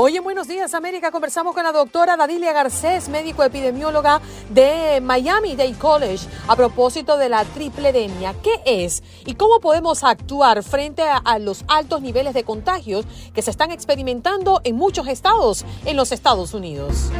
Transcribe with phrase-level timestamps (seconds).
[0.00, 5.56] Hoy en Buenos Días América conversamos con la doctora Dadilia Garcés, médico epidemióloga de Miami
[5.56, 8.32] Dade College, a propósito de la tripledemia.
[8.40, 13.42] ¿Qué es y cómo podemos actuar frente a, a los altos niveles de contagios que
[13.42, 17.10] se están experimentando en muchos estados en los Estados Unidos?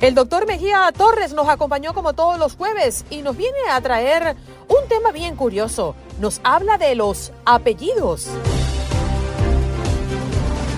[0.00, 4.36] El doctor Mejía Torres nos acompañó como todos los jueves y nos viene a traer
[4.68, 5.96] un tema bien curioso.
[6.18, 8.26] Nos habla de los apellidos.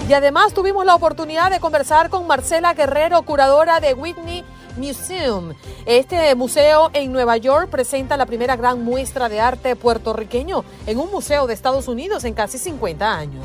[0.09, 4.42] Y además tuvimos la oportunidad de conversar con Marcela Guerrero, curadora de Whitney
[4.78, 5.53] Museum.
[5.84, 11.11] Este museo en Nueva York presenta la primera gran muestra de arte puertorriqueño en un
[11.11, 13.45] museo de Estados Unidos en casi 50 años.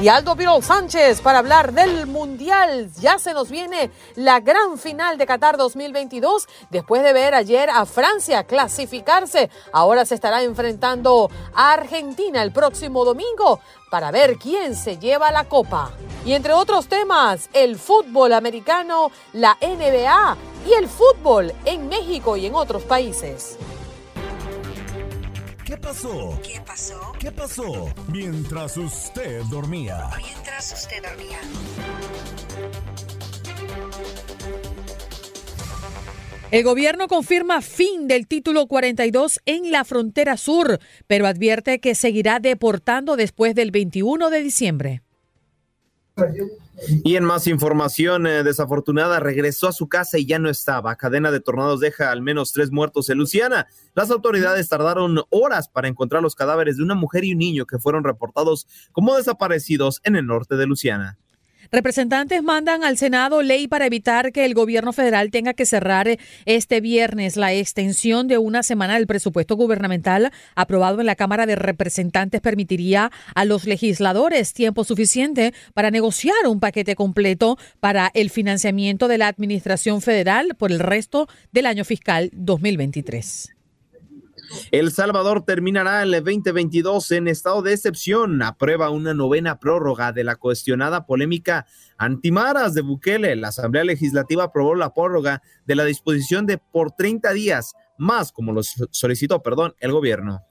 [0.00, 2.90] Y Aldo Virol Sánchez para hablar del Mundial.
[3.00, 6.48] Ya se nos viene la gran final de Qatar 2022.
[6.70, 13.04] Después de ver ayer a Francia clasificarse, ahora se estará enfrentando a Argentina el próximo
[13.04, 15.90] domingo para ver quién se lleva la copa.
[16.24, 22.46] Y entre otros temas, el fútbol americano, la NBA y el fútbol en México y
[22.46, 23.58] en otros países.
[25.70, 26.40] ¿Qué pasó?
[26.42, 27.12] ¿Qué pasó?
[27.20, 27.94] ¿Qué pasó?
[28.08, 30.10] Mientras usted dormía.
[30.16, 31.38] Mientras usted dormía.
[36.50, 42.40] El gobierno confirma fin del título 42 en la frontera sur, pero advierte que seguirá
[42.40, 45.02] deportando después del 21 de diciembre.
[47.04, 50.96] Y en más información eh, desafortunada, regresó a su casa y ya no estaba.
[50.96, 53.66] Cadena de tornados deja al menos tres muertos en Luciana.
[53.94, 57.78] Las autoridades tardaron horas para encontrar los cadáveres de una mujer y un niño que
[57.78, 61.18] fueron reportados como desaparecidos en el norte de Luciana.
[61.72, 66.08] Representantes mandan al Senado ley para evitar que el gobierno federal tenga que cerrar
[66.44, 71.54] este viernes la extensión de una semana del presupuesto gubernamental aprobado en la Cámara de
[71.54, 79.06] Representantes permitiría a los legisladores tiempo suficiente para negociar un paquete completo para el financiamiento
[79.06, 83.59] de la Administración Federal por el resto del año fiscal 2023.
[84.70, 88.42] El Salvador terminará el 2022 en estado de excepción.
[88.42, 91.66] Aprueba una novena prórroga de la cuestionada polémica
[91.98, 93.36] antimaras de Bukele.
[93.36, 98.52] La Asamblea Legislativa aprobó la prórroga de la disposición de por 30 días más, como
[98.52, 100.42] lo solicitó, perdón, el gobierno.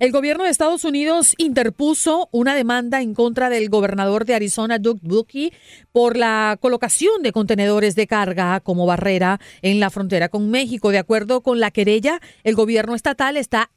[0.00, 5.00] El gobierno de Estados Unidos interpuso una demanda en contra del gobernador de Arizona, Doug
[5.02, 5.52] Ducey,
[5.92, 10.90] por la colocación de contenedores de carga como barrera en la frontera con México.
[10.90, 13.70] De acuerdo con la querella, el gobierno estatal está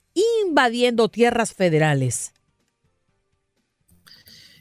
[0.46, 2.35] invadiendo tierras federales.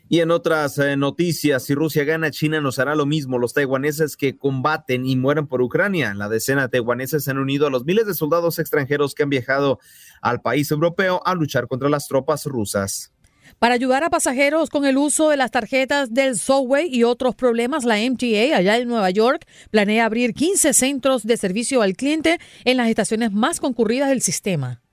[0.08, 3.38] Y en otras eh, noticias, si Rusia gana, China nos hará lo mismo.
[3.38, 6.12] Los taiwaneses que combaten y mueren por Ucrania.
[6.14, 9.30] La decena de taiwaneses se han unido a los miles de soldados extranjeros que han
[9.30, 9.78] viajado
[10.20, 13.12] al país europeo a luchar contra las tropas rusas.
[13.58, 17.84] Para ayudar a pasajeros con el uso de las tarjetas del Subway y otros problemas,
[17.84, 22.76] la MTA allá en Nueva York planea abrir 15 centros de servicio al cliente en
[22.76, 24.83] las estaciones más concurridas del sistema.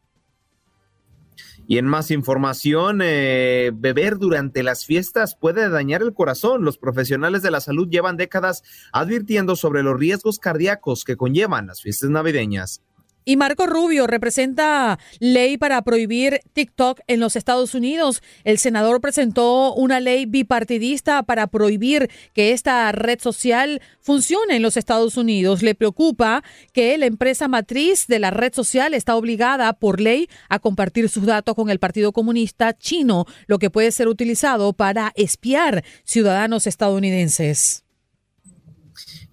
[1.72, 6.66] Y en más información, eh, beber durante las fiestas puede dañar el corazón.
[6.66, 8.62] Los profesionales de la salud llevan décadas
[8.92, 12.82] advirtiendo sobre los riesgos cardíacos que conllevan las fiestas navideñas.
[13.24, 18.24] Y Marco Rubio representa ley para prohibir TikTok en los Estados Unidos.
[18.44, 24.76] El senador presentó una ley bipartidista para prohibir que esta red social funcione en los
[24.76, 25.62] Estados Unidos.
[25.62, 30.58] Le preocupa que la empresa matriz de la red social está obligada por ley a
[30.60, 35.84] compartir sus datos con el Partido Comunista chino, lo que puede ser utilizado para espiar
[36.04, 37.84] ciudadanos estadounidenses.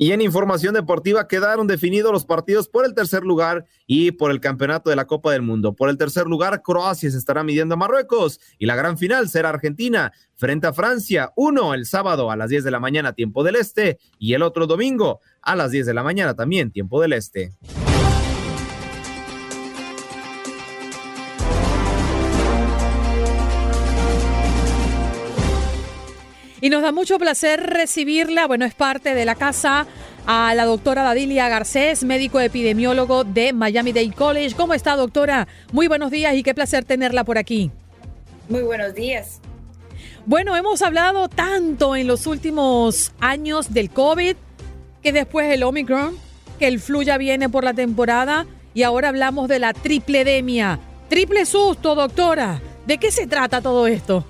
[0.01, 4.39] Y en información deportiva quedaron definidos los partidos por el tercer lugar y por el
[4.39, 5.75] campeonato de la Copa del Mundo.
[5.75, 9.49] Por el tercer lugar, Croacia se estará midiendo a Marruecos y la gran final será
[9.49, 11.33] Argentina frente a Francia.
[11.35, 14.69] Uno el sábado a las 10 de la mañana, tiempo del este, y el otro
[14.69, 17.53] domingo a las 10 de la mañana también, tiempo del este.
[26.61, 29.87] Y nos da mucho placer recibirla, bueno, es parte de la casa
[30.27, 34.57] a la doctora Dadilia Garcés, médico epidemiólogo de Miami Dade College.
[34.57, 35.47] ¿Cómo está, doctora?
[35.73, 37.71] Muy buenos días y qué placer tenerla por aquí.
[38.49, 39.41] Muy buenos días.
[40.27, 44.35] Bueno, hemos hablado tanto en los últimos años del COVID,
[45.03, 46.17] que después el Omicron,
[46.59, 50.81] que el flu ya viene por la temporada y ahora hablamos de la tripledemia.
[51.09, 52.61] Triple susto, doctora.
[52.85, 54.25] ¿De qué se trata todo esto?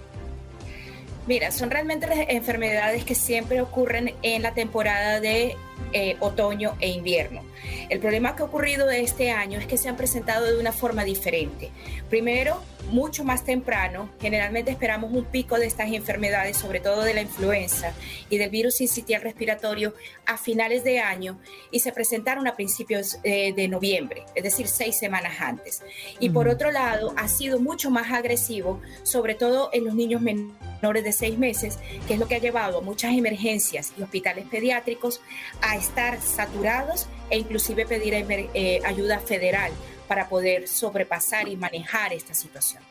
[1.29, 5.59] Mira, son realmente enfermedades que siempre ocurren en la temporada de
[5.93, 7.43] eh, otoño e invierno.
[7.89, 11.05] El problema que ha ocurrido este año es que se han presentado de una forma
[11.05, 11.71] diferente.
[12.11, 17.21] Primero, mucho más temprano, generalmente esperamos un pico de estas enfermedades, sobre todo de la
[17.23, 17.93] influenza
[18.31, 19.95] y del virus incitial respiratorio,
[20.27, 21.39] a finales de año
[21.71, 25.83] y se presentaron a principios eh, de noviembre, es decir, seis semanas antes.
[26.19, 31.05] Y por otro lado, ha sido mucho más agresivo, sobre todo en los niños menores
[31.05, 35.21] de seis meses, que es lo que ha llevado a muchas emergencias y hospitales pediátricos
[35.61, 39.73] a estar saturados e inclusive pedir eh, ayuda federal
[40.07, 42.83] para poder sobrepasar y manejar esta situación.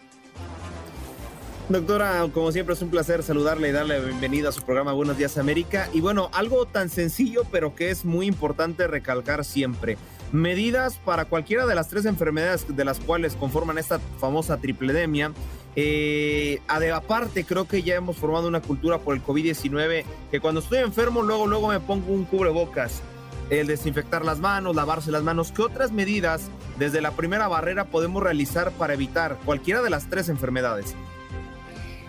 [1.70, 5.38] Doctora, como siempre es un placer saludarle y darle bienvenida a su programa Buenos Días
[5.38, 5.90] América.
[5.94, 9.98] Y bueno, algo tan sencillo pero que es muy importante recalcar siempre.
[10.32, 15.34] Medidas para cualquiera de las tres enfermedades de las cuales conforman esta famosa tripledemia.
[15.80, 20.80] Eh, aparte, creo que ya hemos formado una cultura por el COVID-19 que cuando estoy
[20.80, 23.04] enfermo, luego, luego me pongo un cubrebocas
[23.52, 25.52] el desinfectar las manos, lavarse las manos.
[25.52, 30.30] ¿Qué otras medidas desde la primera barrera podemos realizar para evitar cualquiera de las tres
[30.30, 30.96] enfermedades?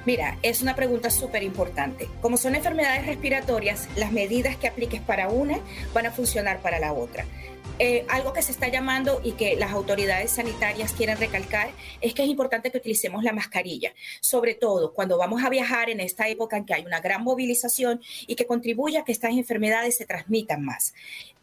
[0.07, 2.09] Mira, es una pregunta súper importante.
[2.23, 5.59] Como son enfermedades respiratorias, las medidas que apliques para una
[5.93, 7.27] van a funcionar para la otra.
[7.79, 11.71] Eh, algo que se está llamando y que las autoridades sanitarias quieren recalcar
[12.01, 16.01] es que es importante que utilicemos la mascarilla, sobre todo cuando vamos a viajar en
[16.01, 19.97] esta época en que hay una gran movilización y que contribuya a que estas enfermedades
[19.97, 20.93] se transmitan más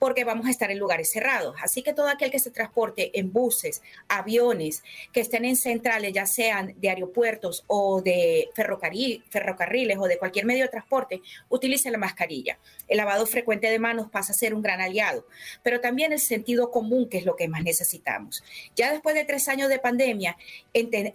[0.05, 1.55] porque vamos a estar en lugares cerrados.
[1.63, 6.27] Así que todo aquel que se transporte en buses, aviones, que estén en centrales, ya
[6.27, 12.59] sean de aeropuertos o de ferrocarriles o de cualquier medio de transporte, utilice la mascarilla.
[12.87, 15.25] El lavado frecuente de manos pasa a ser un gran aliado,
[15.63, 18.43] pero también el sentido común, que es lo que más necesitamos.
[18.75, 20.37] Ya después de tres años de pandemia,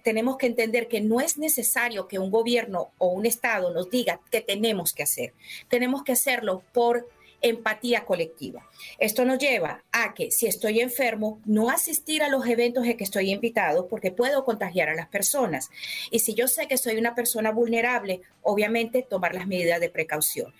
[0.03, 4.19] tenemos que entender que no es necesario que un gobierno o un Estado nos diga
[4.33, 5.33] qué tenemos que hacer.
[5.69, 7.07] Tenemos que hacerlo por
[7.43, 8.69] empatía colectiva.
[8.99, 13.05] Esto nos lleva a que si estoy enfermo, no asistir a los eventos en que
[13.05, 15.71] estoy invitado porque puedo contagiar a las personas.
[16.11, 20.53] Y si yo sé que soy una persona vulnerable, obviamente tomar las medidas de precaución.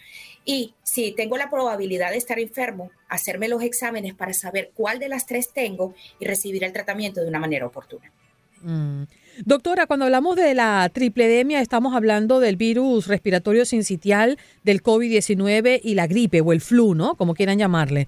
[0.45, 5.09] Y si tengo la probabilidad de estar enfermo, hacerme los exámenes para saber cuál de
[5.09, 8.11] las tres tengo y recibir el tratamiento de una manera oportuna.
[8.63, 9.05] Mm.
[9.45, 15.95] Doctora, cuando hablamos de la tripledemia, estamos hablando del virus respiratorio sincitial, del COVID-19 y
[15.95, 17.15] la gripe o el flu, ¿no?
[17.15, 18.07] Como quieran llamarle.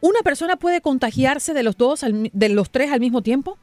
[0.00, 3.58] ¿Una persona puede contagiarse de los dos, de los tres al mismo tiempo?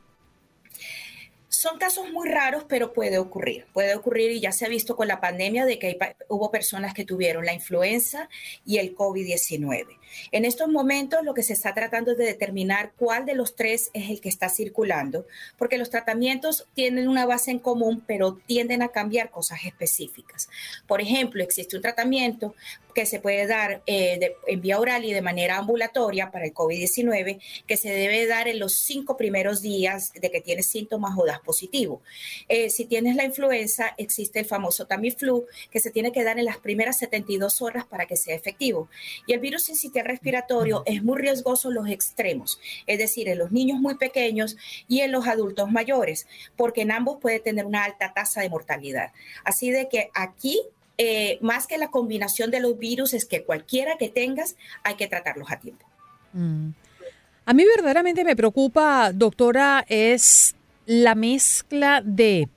[1.50, 3.66] Son casos muy raros, pero puede ocurrir.
[3.74, 5.98] Puede ocurrir y ya se ha visto con la pandemia de que
[6.28, 8.30] hubo personas que tuvieron la influenza
[8.66, 9.86] y el COVID-19.
[10.32, 13.90] En estos momentos lo que se está tratando es de determinar cuál de los tres
[13.94, 15.26] es el que está circulando,
[15.58, 20.50] porque los tratamientos tienen una base en común, pero tienden a cambiar cosas específicas.
[20.88, 22.56] Por ejemplo, existe un tratamiento
[22.96, 27.42] que se puede dar eh, en vía oral y de manera ambulatoria para el COVID-19,
[27.68, 31.42] que se debe dar en los cinco primeros días de que tienes síntomas o das
[31.42, 32.02] positivo.
[32.48, 36.46] Eh, si tienes la influenza, existe el famoso Tamiflu, que se tiene que dar en
[36.46, 38.90] las primeras 72 horas para que sea efectivo.
[39.28, 43.80] Y el virus incitial respiratorio es muy riesgoso los extremos, es decir, en los niños
[43.80, 44.56] muy pequeños
[44.88, 49.12] y en los adultos mayores, porque en ambos puede tener una alta tasa de mortalidad.
[49.44, 50.62] Así de que aquí
[50.98, 55.08] eh, más que la combinación de los virus, es que cualquiera que tengas, hay que
[55.08, 55.86] tratarlos a tiempo.
[56.34, 56.70] Mm.
[57.46, 62.48] A mí verdaderamente me preocupa, doctora, es la mezcla de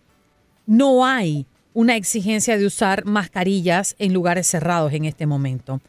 [0.66, 5.80] no hay una exigencia de usar mascarillas en lugares cerrados en este momento,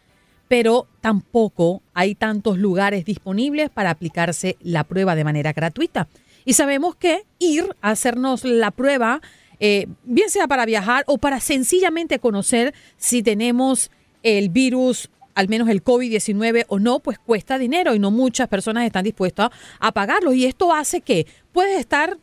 [0.50, 6.10] pero tampoco hay tantos lugares disponibles para aplicarse la prueba de manera gratuita.
[6.44, 9.22] Y sabemos que ir a hacernos la prueba
[9.60, 13.91] eh, bien sea para viajar o para sencillamente conocer si tenemos
[14.24, 18.86] el virus al menos el COVID-19 o no, pues cuesta dinero y no muchas personas
[18.86, 20.34] están dispuestas a pagarlo.
[20.34, 22.18] Y esto hace que puedes estar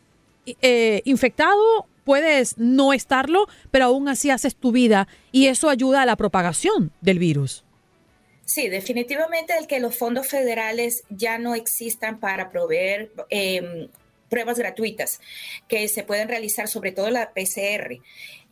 [0.61, 6.07] eh, infectado, puedes no estarlo, pero aún así haces tu vida y eso ayuda a
[6.07, 7.66] la propagación del virus.
[8.47, 13.89] Sí, definitivamente el que los fondos federales ya no existan para proveer eh,
[14.29, 15.21] pruebas gratuitas
[15.69, 18.01] que se pueden realizar, sobre todo la PCR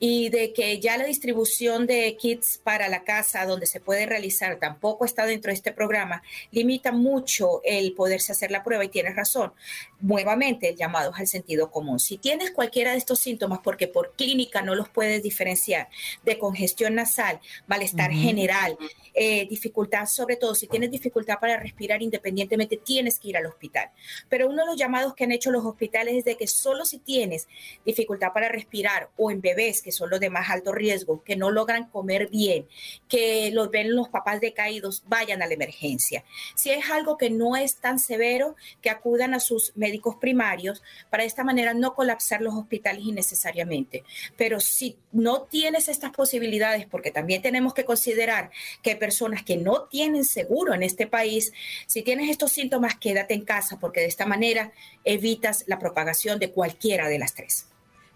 [0.06, 4.58] y de que ya la distribución de kits para la casa donde se puede realizar
[4.58, 9.16] tampoco está dentro de este programa, limita mucho el poderse hacer la prueba y tienes
[9.16, 9.54] razón.
[10.02, 12.00] Nuevamente, el llamado es al sentido común.
[12.00, 15.88] Si tienes cualquiera de estos síntomas, porque por clínica no los puedes diferenciar,
[16.22, 18.76] de congestión nasal, malestar general,
[19.14, 23.88] eh, dificultad, sobre todo si tienes dificultad para respirar independientemente, tienes que ir al hospital.
[24.28, 26.98] Pero uno de los llamados que han hecho los hospitales es de que solo si
[26.98, 27.48] tienes
[27.86, 31.50] dificultad para respirar o en bebés que son los de más alto riesgo, que no
[31.50, 32.66] logran comer bien,
[33.08, 36.24] que los ven los papás decaídos, vayan a la emergencia.
[36.54, 41.22] Si es algo que no es tan severo, que acudan a sus médicos primarios para
[41.22, 44.04] de esta manera no colapsar los hospitales innecesariamente.
[44.36, 48.50] Pero si no tienes estas posibilidades, porque también tenemos que considerar
[48.82, 51.52] que hay personas que no tienen seguro en este país,
[51.86, 54.72] si tienes estos síntomas, quédate en casa, porque de esta manera
[55.04, 57.66] evitas la propagación de cualquiera de las tres.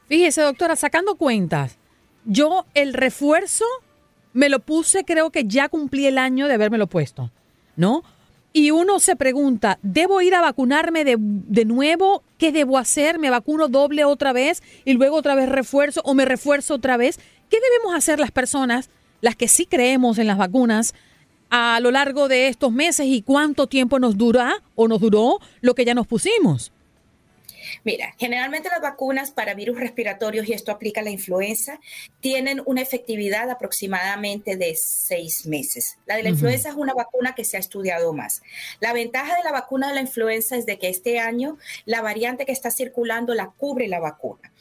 [0.09, 1.77] Fíjese, doctora, sacando cuentas,
[2.25, 3.65] yo el refuerzo
[4.33, 7.31] me lo puse, creo que ya cumplí el año de haberme lo puesto,
[7.77, 8.03] ¿no?
[8.55, 12.23] Y uno se pregunta, ¿debo ir a vacunarme de, de, nuevo?
[12.39, 13.19] ¿Qué debo hacer?
[13.19, 17.21] ¿Me vacuno doble otra vez y luego otra vez refuerzo o me refuerzo otra vez?
[17.51, 18.89] ¿Qué debemos hacer las personas,
[19.21, 20.95] las que sí creemos en las vacunas,
[21.51, 25.75] a lo largo de estos meses y cuánto tiempo nos dura o nos duró lo
[25.75, 26.73] que ya nos pusimos?
[27.85, 31.81] Mira, generalmente las vacunas para virus respiratorios, y esto aplica a la influenza,
[32.21, 35.99] tienen una efectividad aproximadamente de seis meses.
[36.07, 36.35] La de la uh -huh.
[36.35, 38.43] influenza es una vacuna que se ha estudiado más.
[38.81, 42.47] La ventaja de la vacuna de la influenza es de que este año la variante
[42.47, 44.53] que está circulando la cubre la vacuna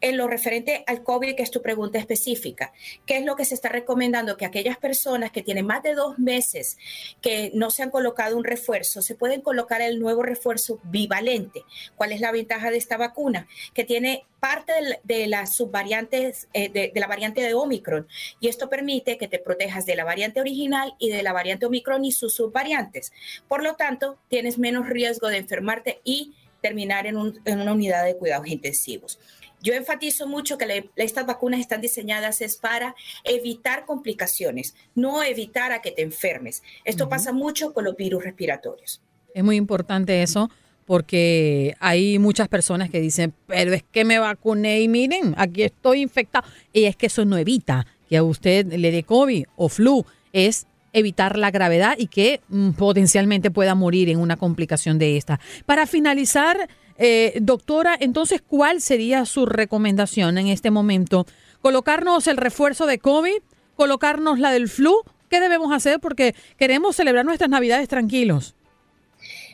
[0.00, 2.72] en lo referente al COVID, que es tu pregunta específica,
[3.06, 4.36] ¿qué es lo que se está recomendando?
[4.36, 6.78] Que aquellas personas que tienen más de dos meses
[7.20, 11.64] que no se han colocado un refuerzo, se pueden colocar el nuevo refuerzo bivalente.
[11.96, 13.48] ¿Cuál es la ventaja de esta vacuna?
[13.74, 18.06] Que tiene parte de, las subvariantes, eh, de, la variante de Omicron,
[18.40, 22.04] y esto permite que te protejas de la variante original y de la variante Omicron
[22.04, 23.12] y sus subvariantes.
[23.48, 28.48] Por lo tanto, tienes menos riesgo de enfermarte y terminar en una unidad de cuidados
[28.48, 29.18] intensivos.
[29.62, 35.82] Yo enfatizo mucho que estas vacunas están diseñadas es para evitar complicaciones, no evitar a
[35.82, 36.62] que te enfermes.
[36.84, 37.10] Esto uh -huh.
[37.10, 39.00] pasa mucho con los virus respiratorios.
[39.34, 40.50] Es muy importante eso
[40.86, 46.00] porque hay muchas personas que dicen, pero es que me vacuné y miren, aquí estoy
[46.00, 46.48] infectado.
[46.72, 50.66] Y es que eso no evita que a usted le dé COVID o flu, es
[50.94, 55.38] evitar la gravedad y que mm, potencialmente pueda morir en una complicación de esta.
[55.66, 61.26] Para finalizar, eh, doctora, entonces, ¿cuál sería su recomendación en este momento?
[61.62, 63.40] ¿Colocarnos el refuerzo de COVID?
[63.76, 65.02] ¿Colocarnos la del flu?
[65.30, 66.00] ¿Qué debemos hacer?
[66.00, 68.54] Porque queremos celebrar nuestras navidades tranquilos.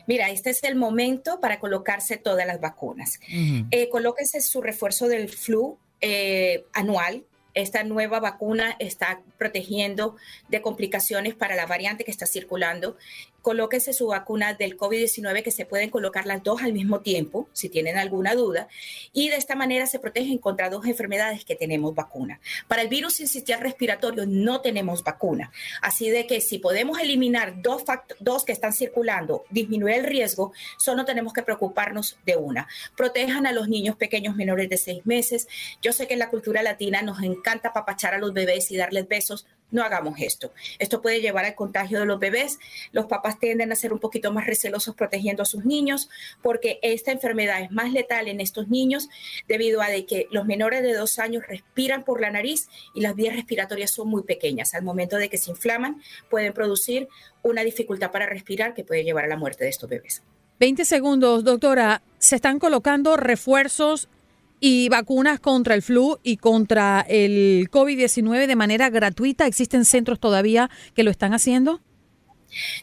[0.07, 3.19] Mira, este es el momento para colocarse todas las vacunas.
[3.29, 3.67] Uh -huh.
[3.71, 7.25] eh, colóquese su refuerzo del flu eh, anual,
[7.55, 10.17] esta nueva vacuna está protegiendo
[10.49, 12.97] de complicaciones para la variante que está circulando.
[13.45, 17.69] Colóquese su vacuna del COVID-19, que se pueden colocar las dos al mismo tiempo, si
[17.69, 18.67] tienen alguna duda,
[19.13, 22.39] y de esta manera se protegen contra dos enfermedades que tenemos vacuna.
[22.67, 25.51] Para el virus sincitial respiratorio no tenemos vacuna,
[25.83, 27.83] así de que si podemos eliminar dos,
[28.19, 32.67] dos que están circulando, disminuir el riesgo, solo tenemos que preocuparnos de una.
[32.97, 35.47] Protejan a los niños pequeños menores de seis meses.
[35.83, 39.07] Yo sé que en la cultura latina nos encanta papachar a los bebés y darles
[39.07, 40.51] besos, no hagamos esto.
[40.79, 42.59] Esto puede llevar al contagio de los bebés.
[42.91, 46.09] Los papás tienden a ser un poquito más recelosos protegiendo a sus niños
[46.41, 49.09] porque esta enfermedad es más letal en estos niños
[49.47, 53.35] debido a que los menores de dos años respiran por la nariz y las vías
[53.35, 54.73] respiratorias son muy pequeñas.
[54.73, 57.07] Al momento de que se inflaman pueden producir
[57.41, 60.23] una dificultad para respirar que puede llevar a la muerte de estos bebés.
[60.59, 62.01] 20 segundos, doctora.
[62.17, 64.09] Se están colocando refuerzos
[64.59, 69.47] y vacunas contra el flu y contra el COVID-19 de manera gratuita.
[69.47, 71.81] ¿Existen centros todavía que lo están haciendo?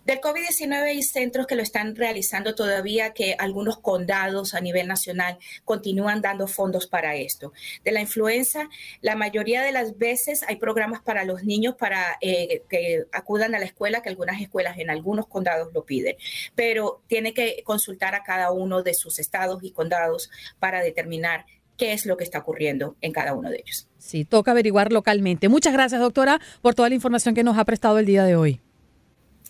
[0.04, 5.38] Del COVID-19 hay centros que lo están realizando todavía, que algunos condados a nivel nacional
[5.64, 7.52] continúan dando fondos para esto.
[7.84, 8.68] De la influenza,
[9.00, 13.58] la mayoría de las veces hay programas para los niños para eh, que acudan a
[13.58, 16.16] la escuela, que algunas escuelas en algunos condados lo piden,
[16.54, 21.46] pero tiene que consultar a cada uno de sus estados y condados para determinar
[21.82, 23.88] qué es lo que está ocurriendo en cada uno de ellos.
[23.98, 25.48] Sí, toca averiguar localmente.
[25.48, 28.60] Muchas gracias, doctora, por toda la información que nos ha prestado el día de hoy.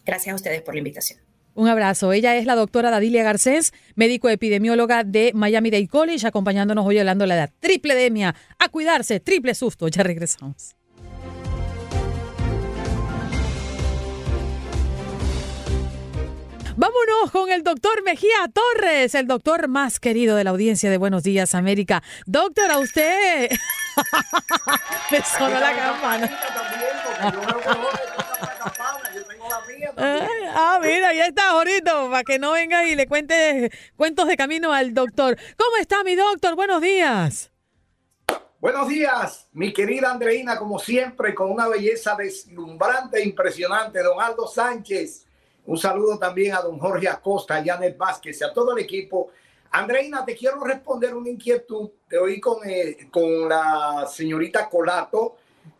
[0.07, 1.21] Gracias a ustedes por la invitación.
[1.55, 2.11] Un abrazo.
[2.15, 7.25] Ella es la doctora Dadilia Garcés, médico epidemióloga de Miami Dade College, acompañándonos hoy hablando
[7.25, 8.35] de la triple demia.
[8.59, 9.89] A cuidarse, triple susto.
[9.89, 10.75] Ya regresamos.
[16.75, 21.23] Vámonos con el doctor Mejía Torres, el doctor más querido de la audiencia de Buenos
[21.23, 22.03] Días América.
[22.25, 23.51] Doctor, a usted.
[25.11, 26.39] Me sonó la campana.
[30.55, 34.73] Ah, mira, ya está, Jorito, para que no venga y le cuente cuentos de camino
[34.73, 35.37] al doctor.
[35.59, 36.55] ¿Cómo está mi doctor?
[36.55, 37.51] Buenos días.
[38.61, 44.03] Buenos días, mi querida Andreina, como siempre, con una belleza deslumbrante e impresionante.
[44.03, 45.27] Don Aldo Sánchez,
[45.67, 49.31] un saludo también a don Jorge Acosta, a Janet Vázquez y a todo el equipo.
[49.71, 51.91] Andreina, te quiero responder una inquietud.
[52.09, 55.37] Te oí con, eh, con la señorita Colato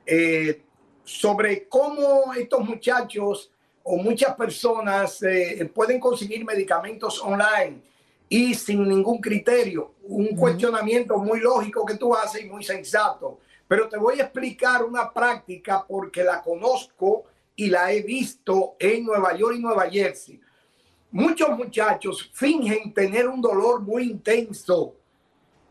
[0.07, 0.63] eh,
[1.05, 3.51] sobre cómo estos muchachos
[3.83, 7.83] o muchas personas eh, pueden conseguir medicamentos online
[8.29, 9.93] y sin ningún criterio.
[10.05, 13.41] Un cuestionamiento muy lógico que tú haces y muy sensato.
[13.67, 17.25] Pero te voy a explicar una práctica porque la conozco
[17.57, 20.41] y la he visto en Nueva York y Nueva Jersey.
[21.11, 24.95] Muchos muchachos fingen tener un dolor muy intenso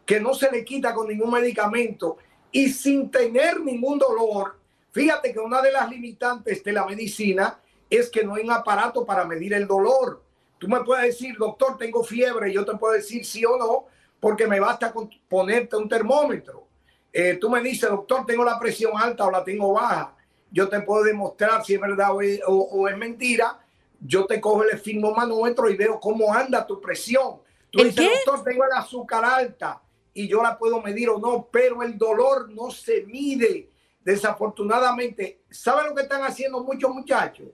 [0.05, 2.17] que no se le quita con ningún medicamento
[2.51, 4.59] y sin tener ningún dolor.
[4.91, 7.59] Fíjate que una de las limitantes de la medicina
[7.89, 10.21] es que no hay un aparato para medir el dolor.
[10.57, 13.85] Tú me puedes decir, doctor, tengo fiebre, y yo te puedo decir sí o no,
[14.19, 16.67] porque me basta con ponerte un termómetro.
[17.11, 20.15] Eh, tú me dices, doctor, tengo la presión alta o la tengo baja.
[20.51, 23.59] Yo te puedo demostrar si es verdad o es, mentira.
[23.99, 27.39] Yo te cojo el esfigmomanómetro y veo cómo anda tu presión.
[27.69, 29.81] Tú dices, doctor, tengo el azúcar alta
[30.13, 33.69] y yo la puedo medir o no, pero el dolor no se mide.
[34.03, 37.47] Desafortunadamente, ¿saben lo que están haciendo muchos muchachos?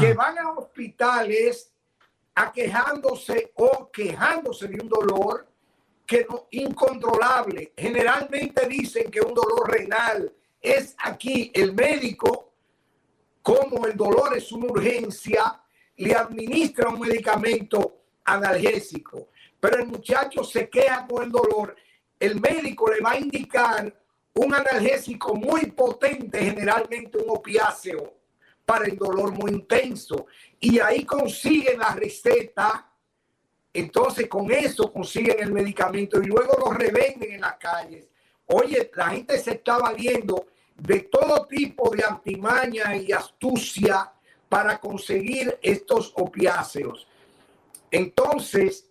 [0.00, 1.72] Que van a hospitales
[2.34, 5.46] aquejándose o quejándose de un dolor
[6.06, 7.72] que no, incontrolable.
[7.76, 10.32] Generalmente dicen que un dolor renal
[10.62, 12.52] es aquí el médico,
[13.42, 15.60] como el dolor es una urgencia,
[15.96, 19.28] le administra un medicamento analgésico.
[19.58, 21.76] Pero el muchacho se queja con el dolor.
[22.18, 23.92] El médico le va a indicar
[24.34, 28.14] un analgésico muy potente, generalmente un opiáceo,
[28.64, 30.26] para el dolor muy intenso
[30.60, 32.88] y ahí consiguen la receta.
[33.74, 38.08] Entonces con eso consiguen el medicamento y luego lo revenden en las calles.
[38.46, 40.46] Oye, la gente se está valiendo
[40.82, 44.12] de todo tipo de artimaña y astucia
[44.48, 47.06] para conseguir estos opiáceos.
[47.88, 48.90] Entonces,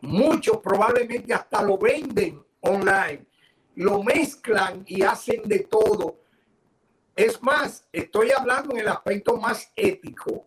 [0.00, 3.24] muchos probablemente hasta lo venden online,
[3.76, 6.16] lo mezclan y hacen de todo.
[7.14, 10.44] Es más, estoy hablando en el aspecto más ético.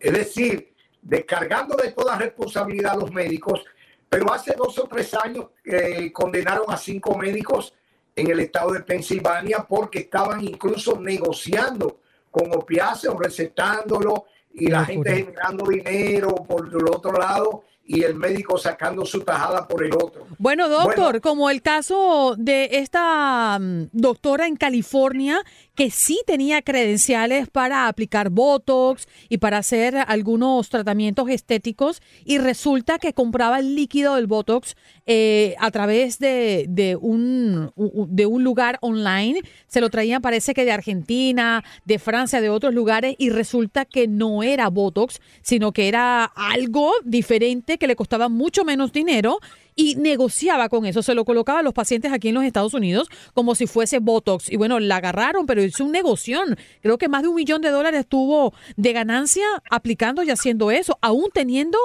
[0.00, 3.64] Es decir, descargando de toda responsabilidad a los médicos,
[4.08, 7.74] pero hace dos o tres años eh, condenaron a cinco médicos
[8.18, 12.00] en el estado de Pensilvania porque estaban incluso negociando
[12.30, 18.58] con opiáceos, recetándolo y la gente generando dinero por el otro lado y el médico
[18.58, 20.26] sacando su tajada por el otro.
[20.36, 25.40] Bueno, doctor, como el caso de esta mm, doctora en California
[25.74, 32.98] que sí tenía credenciales para aplicar Botox y para hacer algunos tratamientos estéticos y resulta
[32.98, 34.76] que compraba el líquido del Botox
[35.10, 39.40] eh, a través de, de, un, de un lugar online.
[39.66, 44.06] Se lo traían, parece que de Argentina, de Francia, de otros lugares y resulta que
[44.06, 49.38] no era Botox, sino que era algo diferente que le costaba mucho menos dinero
[49.74, 53.08] y negociaba con eso, se lo colocaba a los pacientes aquí en los Estados Unidos
[53.32, 54.52] como si fuese Botox.
[54.52, 56.42] Y bueno, la agarraron, pero hizo un negocio.
[56.82, 60.98] Creo que más de un millón de dólares tuvo de ganancia aplicando y haciendo eso,
[61.00, 61.78] aún teniendo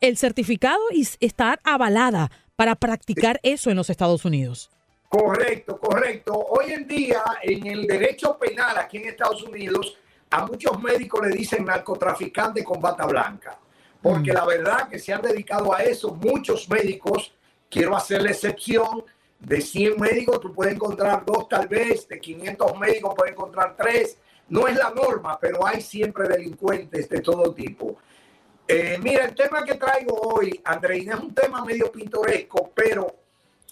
[0.00, 4.68] el certificado y estar avalada para practicar eso en los Estados Unidos.
[5.08, 6.34] Correcto, correcto.
[6.34, 9.96] Hoy en día, en el derecho penal aquí en Estados Unidos,
[10.28, 13.56] a muchos médicos le dicen narcotraficante con bata blanca,
[14.02, 14.34] porque mm.
[14.34, 17.32] la verdad que se han dedicado a eso muchos médicos
[17.70, 19.04] quiero hacer la excepción.
[19.38, 24.18] De 100 médicos tú puedes encontrar dos tal vez, de 500 médicos puedes encontrar tres.
[24.48, 27.98] No es la norma, pero hay siempre delincuentes de todo tipo.
[28.70, 33.06] Eh, mira, el tema que traigo hoy, Andreina, es un tema medio pintoresco, pero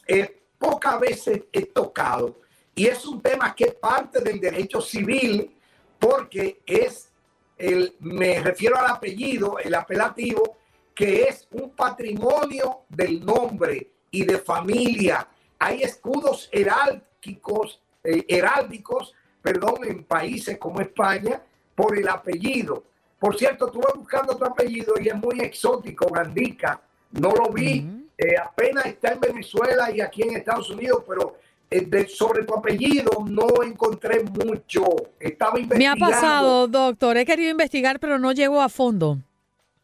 [0.06, 2.40] eh, pocas veces he tocado.
[2.74, 5.54] Y es un tema que es parte del derecho civil
[5.98, 7.10] porque es
[7.58, 10.56] el, me refiero al apellido, el apelativo
[10.94, 15.28] que es un patrimonio del nombre y de familia.
[15.58, 21.42] Hay escudos heráldicos, eh, heráldicos perdón, en países como España
[21.74, 22.82] por el apellido.
[23.18, 26.80] Por cierto, estuve buscando otro apellido y es muy exótico, Gandica.
[27.12, 27.88] No lo vi.
[28.18, 31.38] Eh, apenas está en Venezuela y aquí en Estados Unidos, pero
[31.70, 34.84] eh, sobre tu apellido no encontré mucho.
[35.18, 35.96] Estaba investigando.
[35.98, 37.16] Me ha pasado, doctor.
[37.16, 39.18] He querido investigar, pero no llego a fondo.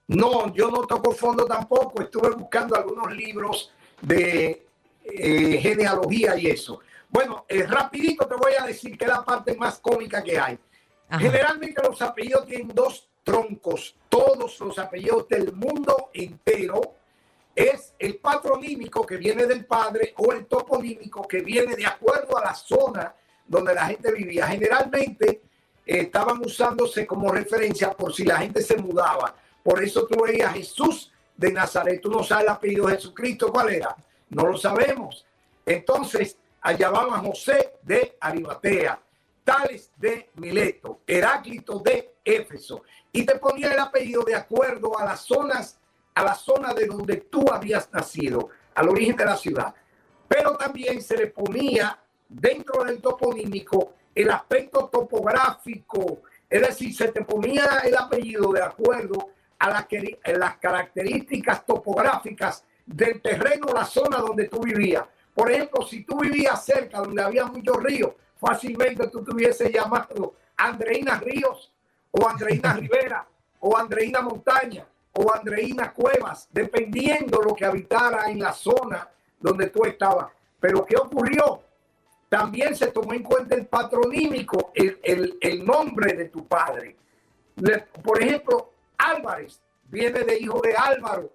[0.08, 2.02] No, yo no toco fondo tampoco.
[2.02, 4.66] Estuve buscando algunos libros de
[5.04, 6.80] eh, genealogía y eso.
[7.08, 10.58] Bueno, rapidito te voy a decir que es la parte más cómica que hay.
[11.18, 13.96] Generalmente los apellidos tienen dos troncos.
[14.08, 16.80] Todos los apellidos del mundo entero
[17.54, 22.44] es el patronímico que viene del padre o el toponímico que viene de acuerdo a
[22.44, 23.14] la zona
[23.46, 24.46] donde la gente vivía.
[24.46, 25.42] Generalmente
[25.84, 29.34] eh, estaban usándose como referencia por si la gente se mudaba.
[29.62, 32.00] Por eso tú veías Jesús de Nazaret.
[32.00, 33.96] Tú no sabes el apellido de Jesucristo, ¿cuál era?
[34.30, 35.26] No lo sabemos.
[35.66, 39.00] Entonces, allá a José de Arimatea,
[39.44, 42.82] Tales de Mileto, Heráclito de Éfeso.
[43.12, 45.78] Y te ponía el apellido de acuerdo a las zonas
[46.14, 49.74] a la zona de donde tú habías nacido, al origen de la ciudad.
[50.28, 51.98] Pero también se le ponía
[52.28, 59.30] dentro del toponímico el aspecto topográfico, es decir, se te ponía el apellido de acuerdo
[59.58, 65.04] a las características topográficas del terreno, la zona donde tú vivías.
[65.34, 70.34] Por ejemplo, si tú vivías cerca donde había muchos ríos, fácilmente tú te hubieses llamado
[70.56, 71.71] Andreina Ríos
[72.12, 73.26] o Andreina Rivera
[73.60, 79.08] o Andreina Montaña o Andreina Cuevas, dependiendo lo que habitara en la zona
[79.40, 80.32] donde tú estabas.
[80.58, 81.62] Pero ¿qué ocurrió?
[82.28, 86.96] También se tomó en cuenta el patronímico, el, el, nombre de tu padre.
[88.02, 91.30] por ejemplo, Álvarez viene de hijo de Álvaro.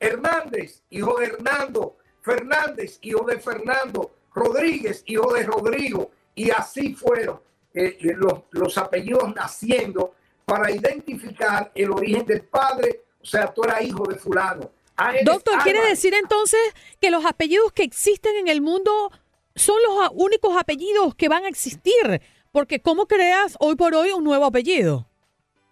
[0.00, 1.96] Hernández, hijo de Hernando.
[2.22, 4.12] Fernández, hijo de Fernando.
[4.32, 6.10] Rodríguez, hijo de Rodrigo.
[6.34, 7.40] Y así fueron
[7.74, 13.82] eh, los, los apellidos naciendo para identificar el origen del padre, o sea, tú eras
[13.82, 14.70] hijo de fulano.
[14.96, 16.60] Ah, Doctor, ¿quiere decir entonces
[17.00, 18.90] que los apellidos que existen en el mundo
[19.54, 22.20] son los únicos apellidos que van a existir?
[22.50, 25.06] Porque ¿cómo creas hoy por hoy un nuevo apellido?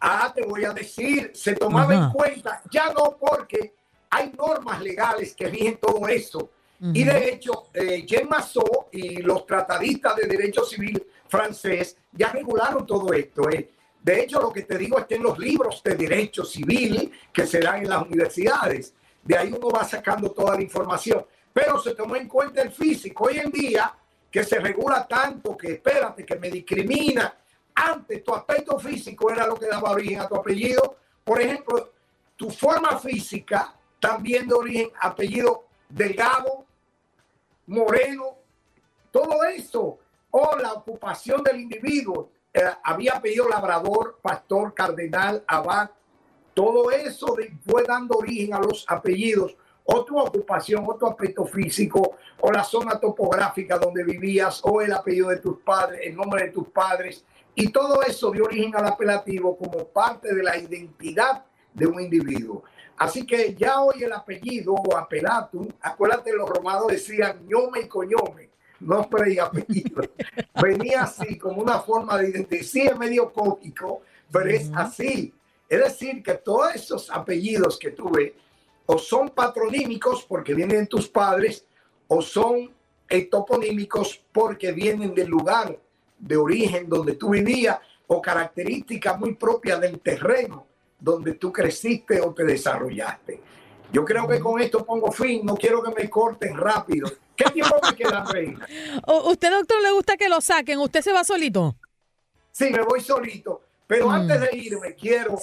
[0.01, 3.75] Ah, te voy a decir, se tomaba en cuenta, ya no porque
[4.11, 6.51] hay normas legales que rigen todo eso.
[6.93, 12.87] Y de hecho, eh, Jean Massot y los tratadistas de derecho civil francés ya regularon
[12.87, 13.49] todo esto.
[13.51, 13.71] Eh.
[14.03, 17.61] De hecho, lo que te digo está en los libros de derecho civil que se
[17.61, 18.95] dan en las universidades.
[19.23, 21.27] De ahí uno va sacando toda la información.
[21.53, 23.25] Pero se tomó en cuenta el físico.
[23.25, 23.93] Hoy en día,
[24.31, 27.35] que se regula tanto que espérate, que me discrimina.
[27.75, 30.97] Antes tu aspecto físico era lo que daba origen a tu apellido.
[31.25, 31.93] Por ejemplo,
[32.37, 36.65] tu forma física también de origen apellido delgado,
[37.67, 38.37] moreno,
[39.11, 39.99] todo eso.
[40.31, 42.31] O la ocupación del individuo
[42.83, 45.91] había pedido labrador, pastor, cardenal, abad.
[46.55, 47.37] Todo eso
[47.67, 49.57] fue dando origen a los apellidos.
[49.85, 55.37] Otra ocupación, otro aspecto físico, o la zona topográfica donde vivías, o el apellido de
[55.37, 57.25] tus padres, el nombre de tus padres.
[57.55, 62.65] Y todo eso dio origen al apelativo como parte de la identidad de un individuo.
[62.97, 68.56] Así que ya hoy el apellido o apelatum, acuérdate, los romanos decían ñome y coñome
[68.81, 70.03] nombre y apellido.
[70.63, 75.33] Venía así como una forma de identidad, medio cómico, pero es así.
[75.69, 78.37] Es decir, que todos esos apellidos que tuve
[78.87, 81.67] o son patronímicos porque vienen de tus padres
[82.07, 82.73] o son
[83.31, 85.79] toponímicos porque vienen del lugar
[86.19, 90.67] de origen donde tú vivías o características muy propias del terreno
[90.99, 93.41] donde tú creciste o te desarrollaste.
[93.97, 97.11] Yo creo que con esto pongo fin, no quiero que me corten rápido.
[97.35, 98.69] ¿Qué tiempo me queda, Reina?
[99.25, 100.79] ¿Usted, doctor, le gusta que lo saquen?
[100.81, 101.75] ¿Usted se va solito?
[102.53, 103.63] Sí, me voy solito.
[103.87, 104.11] Pero mm.
[104.11, 105.39] antes de irme, quiero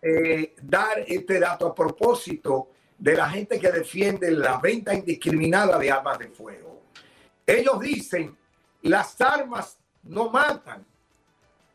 [0.00, 5.90] eh, dar este dato a propósito de la gente que defiende la venta indiscriminada de
[5.90, 6.82] armas de fuego.
[7.44, 8.38] Ellos dicen,
[8.82, 10.86] las armas no matan.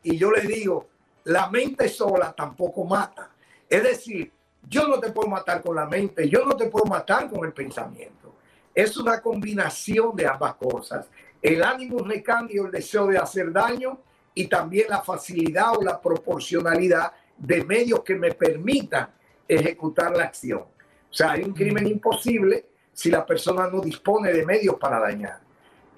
[0.02, 0.88] Y yo les digo,
[1.24, 3.30] la mente sola tampoco mata.
[3.68, 4.32] Es decir,
[4.68, 7.52] yo no te puedo matar con la mente, yo no te puedo matar con el
[7.52, 8.34] pensamiento.
[8.74, 11.06] Es una combinación de ambas cosas.
[11.40, 13.98] El ánimo cambio el deseo de hacer daño
[14.34, 19.10] y también la facilidad o la proporcionalidad de medios que me permitan
[19.46, 20.60] ejecutar la acción.
[20.60, 25.40] O sea, hay un crimen imposible si la persona no dispone de medios para dañar.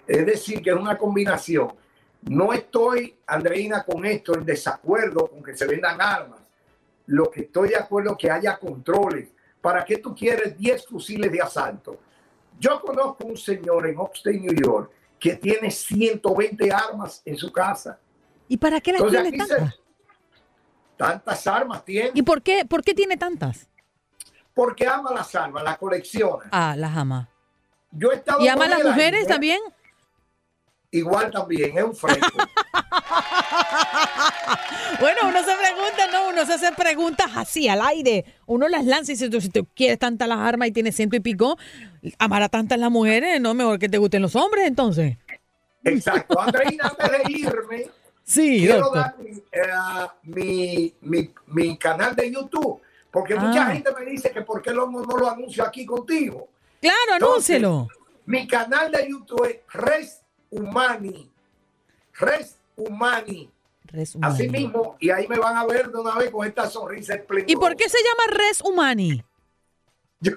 [0.07, 1.72] Es decir, que es una combinación.
[2.22, 6.40] No estoy, Andreina, con esto en desacuerdo con que se vendan armas.
[7.07, 9.29] Lo que estoy de acuerdo es que haya controles.
[9.61, 11.99] ¿Para qué tú quieres 10 fusiles de asalto?
[12.59, 17.99] Yo conozco un señor en Upstate, New York, que tiene 120 armas en su casa.
[18.49, 19.81] ¿Y para qué las tiene tantas?
[20.97, 22.11] tantas armas tiene.
[22.14, 23.69] ¿Y por qué, por qué tiene tantas?
[24.55, 26.49] Porque ama las armas, las colecciona.
[26.51, 27.29] Ah, las ama.
[27.90, 29.61] Yo he estado ¿Y ama a las mujeres también?
[30.90, 32.38] Igual también, es un fresco.
[35.01, 38.25] Bueno, uno se pregunta, no, uno se hace preguntas así al aire.
[38.47, 41.21] Uno las lanza y dice, si tú quieres tantas las armas y tienes ciento y
[41.21, 41.59] pico,
[42.19, 45.17] amar a tantas las mujeres, no mejor que te gusten los hombres entonces.
[45.85, 46.41] Exacto.
[46.41, 47.87] Andreina, antes de irme,
[48.25, 48.95] Sí, quiero doctor.
[49.03, 52.81] dar mi, eh, mi, mi- mi canal de YouTube,
[53.11, 53.73] porque mucha Ah.
[53.73, 56.49] gente me dice que por qué lo- no lo anuncio aquí contigo.
[56.81, 57.89] Claro, Entonces, anúncelo.
[58.25, 61.31] Mi canal de YouTube es Res Humani.
[62.15, 63.49] Res Humani.
[63.87, 67.14] Res Así mismo, y ahí me van a ver de una vez con esta sonrisa
[67.14, 67.53] esplendorosa.
[67.53, 69.25] ¿Y por qué se llama Res Humani?
[70.20, 70.33] Yo-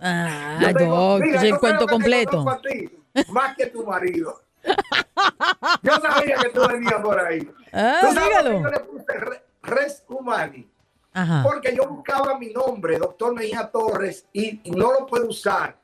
[0.00, 2.44] Ah, yo tengo- doc, mira, el yo cuento completo.
[2.62, 2.90] ti,
[3.28, 4.40] más que tu marido.
[5.82, 7.50] Yo sabía que tú venías por ahí.
[7.72, 8.62] Ah, ¿Tú sabes dígalo.
[8.62, 10.66] yo le puse Re- Res Humani?
[11.12, 11.42] Ajá.
[11.44, 15.76] Porque yo buscaba mi nombre, doctor Mejía Torres, y, y no lo puedo usar.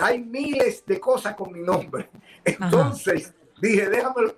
[0.00, 2.08] Hay miles de cosas con mi nombre.
[2.44, 4.32] Entonces dije, déjame,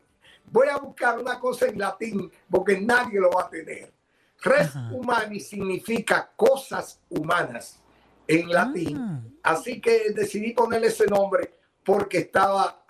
[0.52, 3.92] voy a buscar una cosa en latín porque nadie lo va a tener.
[4.40, 7.80] Res humani significa cosas humanas
[8.26, 9.38] en latín.
[9.42, 12.84] Así que decidí ponerle ese nombre porque estaba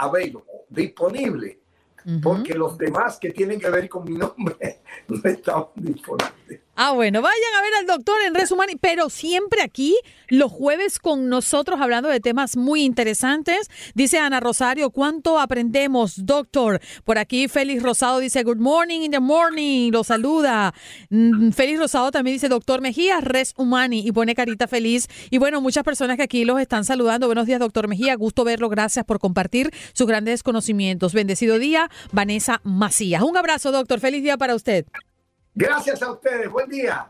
[0.68, 1.60] disponible.
[2.20, 6.60] Porque los demás que tienen que ver con mi nombre no estaban disponibles.
[6.74, 9.94] Ah, bueno, vayan a ver al doctor en Res Humani, pero siempre aquí,
[10.28, 13.68] los jueves con nosotros hablando de temas muy interesantes.
[13.94, 16.80] Dice Ana Rosario, ¿cuánto aprendemos, doctor?
[17.04, 20.72] Por aquí Félix Rosado dice, good morning in the morning, lo saluda.
[21.10, 25.08] Mm, Félix Rosado también dice, doctor Mejía, Res Humani, y pone carita feliz.
[25.28, 27.26] Y bueno, muchas personas que aquí los están saludando.
[27.26, 31.12] Buenos días, doctor Mejía, gusto verlo, gracias por compartir sus grandes conocimientos.
[31.12, 33.20] Bendecido día, Vanessa Macías.
[33.20, 34.86] Un abrazo, doctor, feliz día para usted.
[35.54, 36.50] Gracias a ustedes.
[36.50, 37.06] Buen día.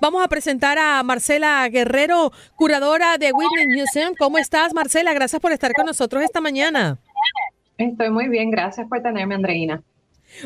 [0.00, 4.14] Vamos a presentar a Marcela Guerrero, curadora de Whitney Museum.
[4.18, 5.14] ¿Cómo estás, Marcela?
[5.14, 6.98] Gracias por estar con nosotros esta mañana.
[7.78, 9.82] Estoy muy bien, gracias por tenerme, Andreina.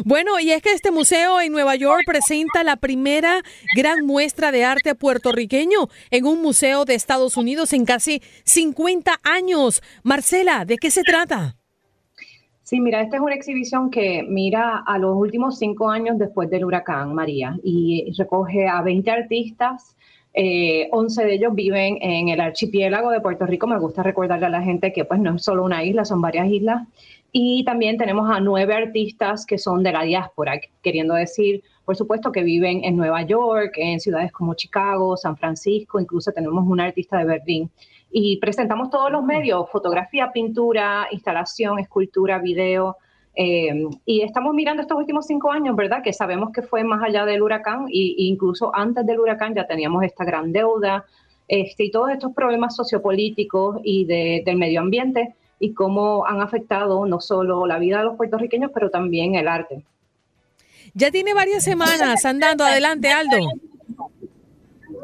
[0.05, 3.43] Bueno, y es que este museo en Nueva York presenta la primera
[3.75, 9.83] gran muestra de arte puertorriqueño en un museo de Estados Unidos en casi 50 años.
[10.03, 11.58] Marcela, ¿de qué se trata?
[12.69, 16.67] Sí, mira, esta es una exhibición que mira a los últimos cinco años después del
[16.67, 19.97] huracán María y recoge a 20 artistas.
[20.35, 23.67] Eh, 11 de ellos viven en el archipiélago de Puerto Rico.
[23.67, 26.47] Me gusta recordarle a la gente que pues no es solo una isla, son varias
[26.49, 26.87] islas.
[27.33, 32.31] Y también tenemos a nueve artistas que son de la diáspora, queriendo decir, por supuesto,
[32.31, 37.17] que viven en Nueva York, en ciudades como Chicago, San Francisco, incluso tenemos un artista
[37.17, 37.71] de Berlín.
[38.11, 42.97] Y presentamos todos los medios, fotografía, pintura, instalación, escultura, video.
[43.35, 46.03] eh, y estamos mirando estos últimos cinco años, ¿verdad?
[46.03, 50.03] Que sabemos que fue más allá del huracán e incluso antes del huracán ya teníamos
[50.05, 51.07] esta gran deuda
[51.49, 57.07] este, y todos estos problemas sociopolíticos y de- del medio ambiente y cómo han afectado
[57.07, 59.77] no solo la vida de los puertorriqueños, pero también el arte.
[60.95, 62.65] Ya tiene varias semanas andando.
[62.65, 63.37] Adelante, Aldo.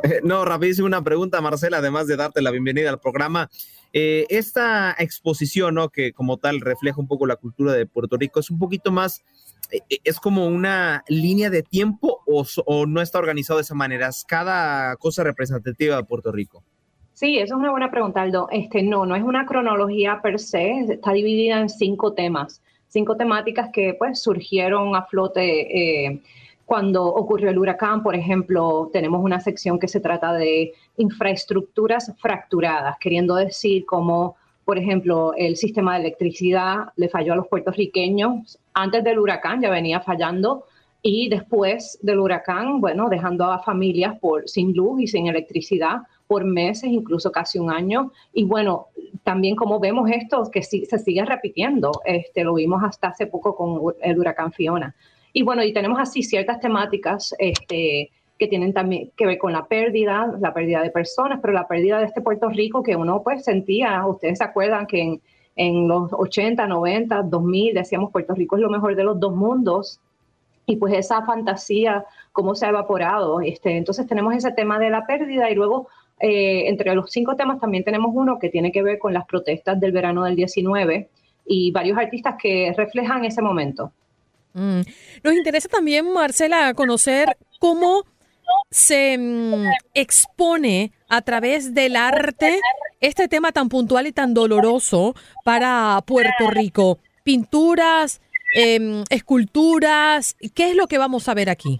[0.02, 3.48] Eh, No, rapidísimo una pregunta, Marcela, además de darte la bienvenida al programa.
[3.92, 5.88] Eh, esta exposición, ¿no?
[5.88, 9.22] que como tal refleja un poco la cultura de Puerto Rico, es un poquito más,
[9.70, 14.08] eh, es como una línea de tiempo o, o no está organizado de esa manera,
[14.08, 16.64] es cada cosa representativa de Puerto Rico.
[17.12, 18.48] Sí, esa es una buena pregunta, Aldo.
[18.50, 22.60] Este, no, no es una cronología per se, está dividida en cinco temas,
[22.94, 25.46] cinco temáticas que pues surgieron a flote
[26.06, 26.22] eh,
[26.64, 28.04] cuando ocurrió el huracán.
[28.04, 34.78] Por ejemplo, tenemos una sección que se trata de infraestructuras fracturadas, queriendo decir como, por
[34.78, 40.00] ejemplo, el sistema de electricidad le falló a los puertorriqueños antes del huracán, ya venía
[40.00, 40.64] fallando.
[41.02, 46.44] Y después del huracán, bueno, dejando a familias por, sin luz y sin electricidad por
[46.44, 48.12] meses, incluso casi un año.
[48.32, 48.88] Y bueno,
[49.22, 53.54] también como vemos esto, que sí, se sigue repitiendo, este, lo vimos hasta hace poco
[53.56, 54.94] con el huracán Fiona.
[55.32, 59.66] Y bueno, y tenemos así ciertas temáticas este, que tienen también que ver con la
[59.66, 63.44] pérdida, la pérdida de personas, pero la pérdida de este Puerto Rico que uno pues
[63.44, 65.20] sentía, ustedes se acuerdan que en,
[65.56, 70.00] en los 80, 90, 2000 decíamos Puerto Rico es lo mejor de los dos mundos,
[70.66, 73.40] y pues esa fantasía, cómo se ha evaporado.
[73.40, 75.88] Este, entonces tenemos ese tema de la pérdida y luego
[76.20, 79.80] eh, entre los cinco temas también tenemos uno que tiene que ver con las protestas
[79.80, 81.08] del verano del 19
[81.46, 83.92] y varios artistas que reflejan ese momento.
[84.54, 84.80] Mm.
[85.22, 88.04] Nos interesa también, Marcela, conocer cómo
[88.70, 92.60] se mm, expone a través del arte
[93.00, 96.98] este tema tan puntual y tan doloroso para Puerto Rico.
[97.22, 98.20] Pinturas,
[98.54, 101.76] em, esculturas, ¿qué es lo que vamos a ver aquí?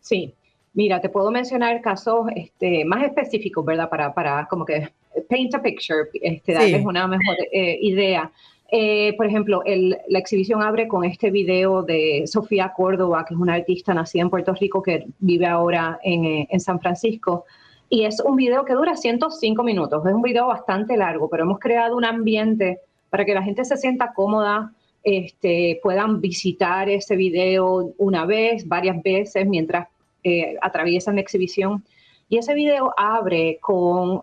[0.00, 0.34] Sí,
[0.74, 3.88] mira, te puedo mencionar casos este, más específicos, ¿verdad?
[3.88, 4.88] Para, para como que
[5.28, 8.30] paint a picture, este, darles una mejor eh, idea.
[8.70, 13.54] Eh, por ejemplo, la exhibición abre con este video de Sofía Córdoba, que es una
[13.54, 17.46] artista nacida en Puerto Rico que vive ahora en, eh, en, San Francisco.
[17.88, 20.04] Y es un video que dura 105 minutos.
[20.06, 23.78] Es un video bastante largo, pero hemos creado un ambiente para que la gente se
[23.78, 29.88] sienta cómoda, este, puedan visitar ese video una vez, varias veces, mientras
[30.24, 31.84] eh, atraviesan la exhibición.
[32.28, 34.22] Y ese video abre con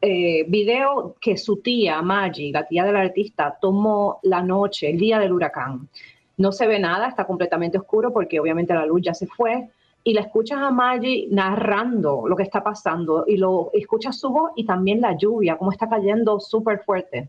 [0.00, 5.18] eh, video que su tía, Maggie, la tía del artista, tomó la noche, el día
[5.18, 5.88] del huracán.
[6.36, 9.68] No se ve nada, está completamente oscuro porque obviamente la luz ya se fue.
[10.04, 14.52] Y la escuchas a Maggie narrando lo que está pasando y lo escuchas su voz
[14.54, 17.28] y también la lluvia, como está cayendo súper fuerte.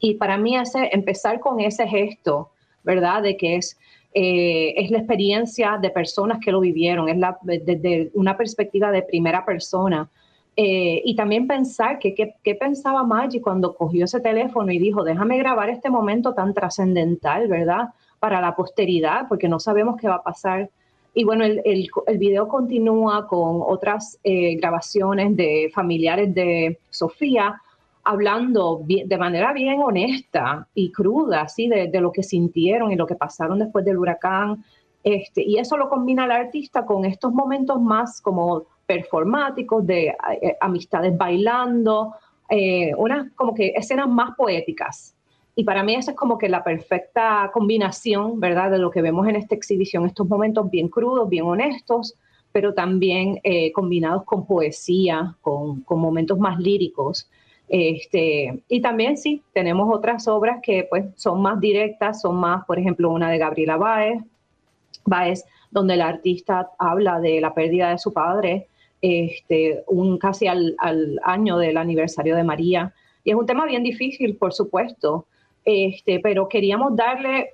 [0.00, 2.50] Y para mí ese, empezar con ese gesto,
[2.82, 3.22] ¿verdad?
[3.22, 3.78] De que es,
[4.14, 9.02] eh, es la experiencia de personas que lo vivieron, es la, desde una perspectiva de
[9.02, 10.08] primera persona
[10.56, 15.36] eh, y también pensar que qué pensaba Maggie cuando cogió ese teléfono y dijo, déjame
[15.38, 17.88] grabar este momento tan trascendental, ¿verdad?
[18.20, 20.70] Para la posteridad, porque no sabemos qué va a pasar.
[21.12, 27.60] Y bueno, el, el, video continúa con otras eh, grabaciones de familiares de Sofía
[28.04, 33.14] hablando de manera bien honesta y cruda, así, de, lo que sintieron y lo que
[33.14, 34.64] pasaron después del huracán.
[35.02, 40.56] Este, y eso lo combina el artista con estos momentos más como performáticos, de eh,
[40.60, 42.14] amistades bailando,
[42.48, 45.14] eh, unas como que escenas más poéticas.
[45.56, 48.70] Y para mí esa es como que la perfecta combinación, ¿verdad?
[48.70, 52.14] De lo que vemos en esta exhibición, estos momentos bien crudos, bien honestos,
[52.50, 57.30] pero también eh, combinados con poesía, con, con, momentos más líricos.
[57.68, 62.78] Este, y también sí, tenemos otras obras que pues son más directas, son más, por
[62.78, 64.22] ejemplo, una de Gabriela Báez,
[65.06, 68.68] Baez, donde el artista habla de la pérdida de su padre
[69.06, 70.76] este, un, casi al,
[71.22, 72.94] año del aniversario de María.
[73.22, 75.26] Y es un tema bien difícil, por supuesto,
[75.62, 77.50] este, pero queríamos darle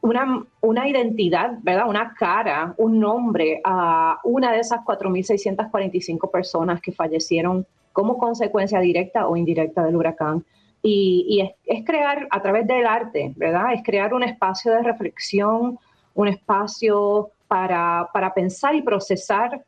[0.00, 1.88] una, una, identidad, ¿verdad?
[1.88, 7.64] Una cara, un nombre a una de esas 4.645 personas que fallecieron
[7.98, 10.44] como consecuencia directa o indirecta del huracán.
[10.84, 13.72] Y, es, es, crear a través del arte, ¿verdad?
[13.74, 15.80] Es crear un espacio de reflexión,
[16.14, 19.64] un espacio para, para pensar y procesar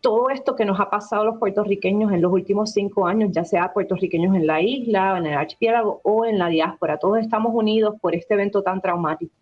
[0.00, 3.44] todo esto que nos ha pasado a los puertorriqueños en los últimos cinco años, ya
[3.44, 7.96] sea puertorriqueños en la isla, en el archipiélago o en la diáspora, todos estamos unidos
[8.00, 9.34] por este evento tan traumático,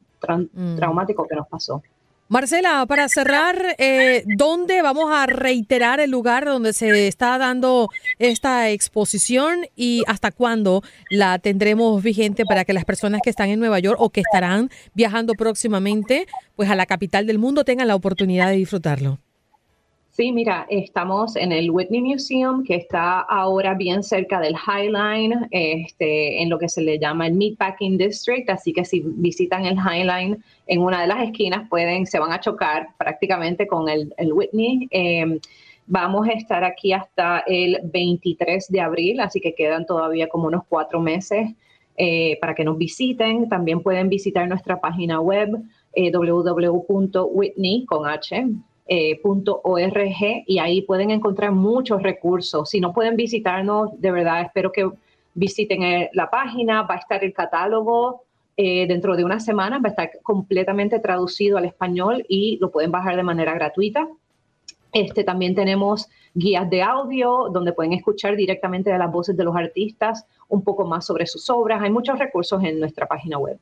[0.52, 0.74] mm.
[0.74, 1.80] traumático que nos pasó.
[2.32, 8.70] Marcela, para cerrar, eh, ¿dónde vamos a reiterar el lugar donde se está dando esta
[8.70, 13.80] exposición y hasta cuándo la tendremos vigente para que las personas que están en Nueva
[13.80, 18.48] York o que estarán viajando próximamente pues a la capital del mundo tengan la oportunidad
[18.48, 19.18] de disfrutarlo?
[20.12, 26.42] Sí, mira, estamos en el Whitney Museum, que está ahora bien cerca del Highline, este,
[26.42, 30.44] en lo que se le llama el Meatpacking District, así que si visitan el Highline
[30.66, 34.86] en una de las esquinas, pueden, se van a chocar prácticamente con el, Whitney.
[34.90, 35.40] Em,
[35.86, 40.64] vamos a estar aquí hasta el 23 de abril, así que quedan todavía como unos
[40.68, 41.54] cuatro meses
[41.96, 43.48] eh, para que nos visiten.
[43.48, 45.56] También pueden visitar nuestra página web
[45.94, 46.10] eh,
[48.86, 52.68] eh, .org y ahí pueden encontrar muchos recursos.
[52.70, 54.90] Si no pueden visitarnos, de verdad espero que
[55.34, 58.24] visiten eh, la página, va a estar el catálogo
[58.56, 62.90] eh, dentro de unas semanas, va a estar completamente traducido al español y lo pueden
[62.90, 64.08] bajar de manera gratuita.
[64.92, 69.56] Este, también tenemos guías de audio donde pueden escuchar directamente de las voces de los
[69.56, 71.80] artistas un poco más sobre sus obras.
[71.80, 73.58] Hay muchos recursos en nuestra página web.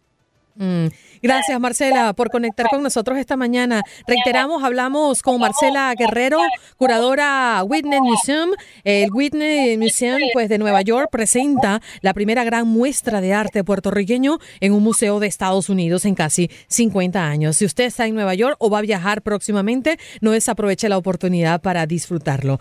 [0.61, 0.89] Mm.
[1.23, 3.83] Gracias, Marcela, por conectar con nosotros esta mañana.
[4.07, 6.39] Reiteramos, hablamos con Marcela Guerrero,
[6.77, 8.51] curadora Whitney Museum.
[8.85, 14.39] El Whitney Museum, pues, de Nueva York, presenta la primera gran muestra de arte puertorriqueño
[14.61, 17.57] en un museo de Estados Unidos en casi 50 años.
[17.57, 21.63] Si usted está en Nueva York o va a viajar próximamente, no desaproveche la oportunidad
[21.63, 22.61] para disfrutarlo.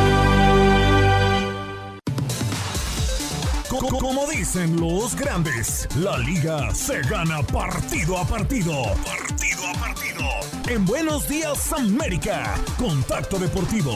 [4.41, 8.73] Dicen los grandes, la liga se gana partido a partido.
[9.05, 10.25] Partido a partido.
[10.67, 13.93] En Buenos Días América, Contacto Deportivo.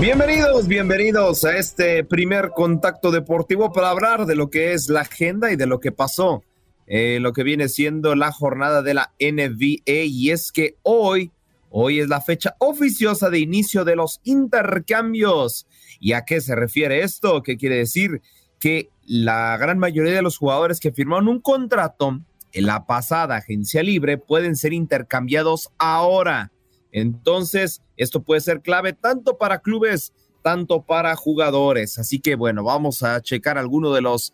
[0.00, 5.50] Bienvenidos, bienvenidos a este primer contacto deportivo para hablar de lo que es la agenda
[5.50, 6.44] y de lo que pasó,
[6.90, 10.04] eh, lo que viene siendo la jornada de la NBA.
[10.06, 11.30] Y es que hoy,
[11.70, 15.66] hoy es la fecha oficiosa de inicio de los intercambios.
[16.00, 17.42] ¿Y a qué se refiere esto?
[17.42, 18.22] ¿Qué quiere decir?
[18.58, 22.20] Que la gran mayoría de los jugadores que firmaron un contrato
[22.52, 26.52] en la pasada agencia libre pueden ser intercambiados ahora.
[26.90, 31.98] Entonces, esto puede ser clave tanto para clubes, tanto para jugadores.
[31.98, 34.32] Así que bueno, vamos a checar algunos de los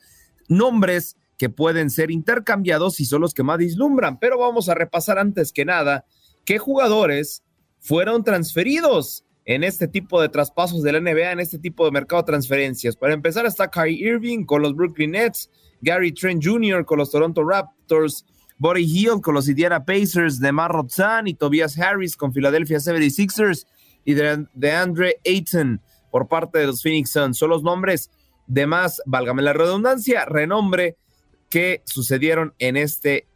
[0.48, 4.18] nombres que pueden ser intercambiados y son los que más dislumbran.
[4.18, 6.05] Pero vamos a repasar antes que nada
[6.45, 7.43] qué jugadores
[7.80, 12.22] fueron transferidos en este tipo de traspasos de la NBA, en este tipo de mercado
[12.22, 12.97] de transferencias.
[12.97, 15.51] Para empezar está Kyrie Irving con los Brooklyn Nets,
[15.82, 16.85] Gary Trent Jr.
[16.85, 18.24] con los Toronto Raptors,
[18.59, 23.66] Buddy Hill con los Indiana Pacers, DeMar Rotzan y Tobias Harris con Philadelphia 76ers
[24.05, 25.80] y de, Andre Ayton
[26.11, 27.37] por parte de los Phoenix Suns.
[27.37, 28.11] Son los nombres
[28.47, 30.97] de más, válgame la redundancia, renombre
[31.49, 33.26] que sucedieron en este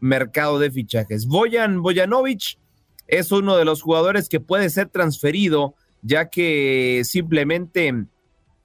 [0.00, 1.26] mercado de fichajes.
[1.26, 2.58] Boyan Bojanovic
[3.06, 7.92] es uno de los jugadores que puede ser transferido ya que simplemente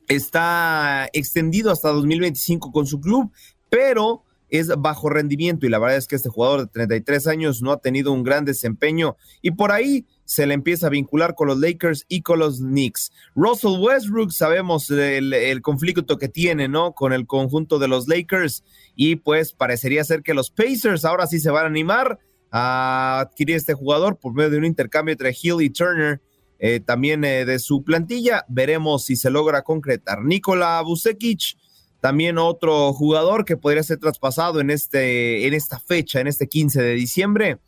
[0.07, 3.31] está extendido hasta 2025 con su club,
[3.69, 4.22] pero
[4.53, 7.81] es bajo rendimiento y la verdad es que este jugador de 33 años no ha
[7.81, 12.05] tenido un gran desempeño y por ahí se le empieza a vincular con los Lakers
[12.07, 13.11] y con los Knicks.
[13.33, 16.93] Russell Westbrook, sabemos el, conflicto que tiene, ¿no?
[16.93, 18.63] Con el conjunto de los Lakers
[18.95, 22.19] y pues parecería ser que los Pacers ahora sí se van a animar
[22.51, 26.21] a adquirir este jugador por medio de un intercambio entre Hill y Turner.
[26.59, 30.23] Eh, también eh, de su plantilla, veremos si se logra concretar.
[30.23, 31.57] Nikola Vucevic,
[32.03, 36.81] también otro jugador que podría ser traspasado en, este, en esta fecha, en este 15
[36.81, 37.59] de diciembre.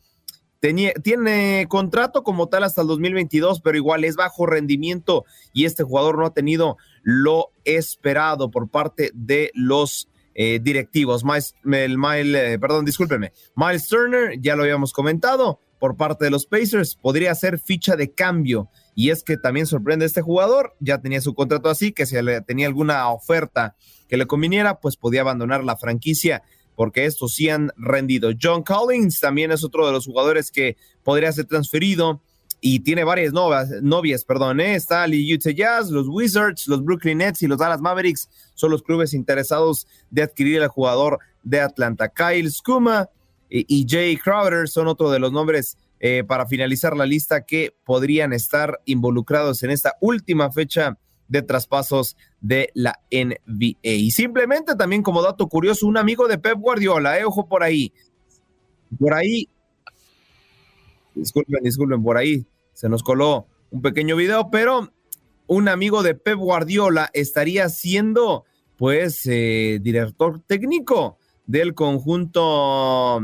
[0.60, 5.24] tiene contrato como tal hasta el 2022, pero igual es bajo rendimiento
[5.54, 11.24] y este jugador no ha tenido lo esperado por parte de los eh, directivos.
[11.24, 13.32] Miles, eh, perdón, discúlpeme.
[13.54, 18.12] Miles Turner, ya lo habíamos comentado, por parte de los Pacers, podría ser ficha de
[18.12, 18.68] cambio.
[18.96, 22.40] Y es que también sorprende este jugador, ya tenía su contrato así, que si le
[22.40, 23.76] tenía alguna oferta
[24.08, 26.42] que le conviniera, pues podía abandonar la franquicia
[26.74, 28.30] porque estos sí han rendido.
[28.40, 32.20] John Collins también es otro de los jugadores que podría ser transferido
[32.60, 34.74] y tiene varias novias, novias perdón, ¿eh?
[34.74, 38.82] está el Utah Jazz, los Wizards, los Brooklyn Nets y los Dallas Mavericks son los
[38.82, 42.08] clubes interesados de adquirir al jugador de Atlanta.
[42.08, 43.08] Kyle Skuma
[43.48, 48.32] y, Jay Crowder son otro de los nombres eh, para finalizar la lista que podrían
[48.32, 53.78] estar involucrados en esta última fecha de traspasos de la NBA.
[53.82, 57.92] Y simplemente también como dato curioso, un amigo de Pep Guardiola, eh, ojo por ahí,
[58.98, 59.48] por ahí,
[61.14, 64.92] disculpen, disculpen, por ahí se nos coló un pequeño video, pero
[65.46, 68.44] un amigo de Pep Guardiola estaría siendo
[68.76, 73.20] pues eh, director técnico del conjunto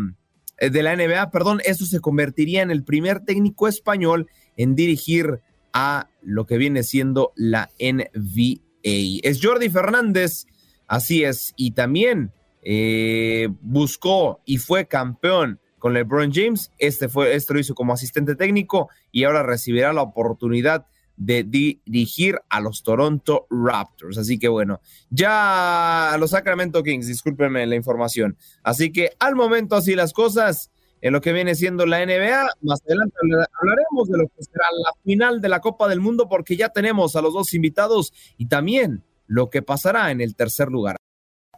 [0.61, 5.41] de la NBA, perdón, eso se convertiría en el primer técnico español en dirigir
[5.73, 8.61] a lo que viene siendo la NBA.
[8.83, 10.47] Es Jordi Fernández,
[10.87, 12.33] así es, y también
[12.63, 16.71] eh, buscó y fue campeón con LeBron James.
[16.79, 20.87] Este fue, esto lo hizo como asistente técnico y ahora recibirá la oportunidad
[21.25, 24.19] de dirigir a los Toronto Raptors.
[24.19, 28.37] Así que bueno, ya a los Sacramento Kings, discúlpenme la información.
[28.63, 30.71] Así que al momento así las cosas,
[31.03, 32.49] en lo que viene siendo la NBA.
[32.63, 33.17] Más adelante
[33.61, 37.17] hablaremos de lo que será la final de la Copa del Mundo porque ya tenemos
[37.17, 40.97] a los dos invitados y también lo que pasará en el tercer lugar.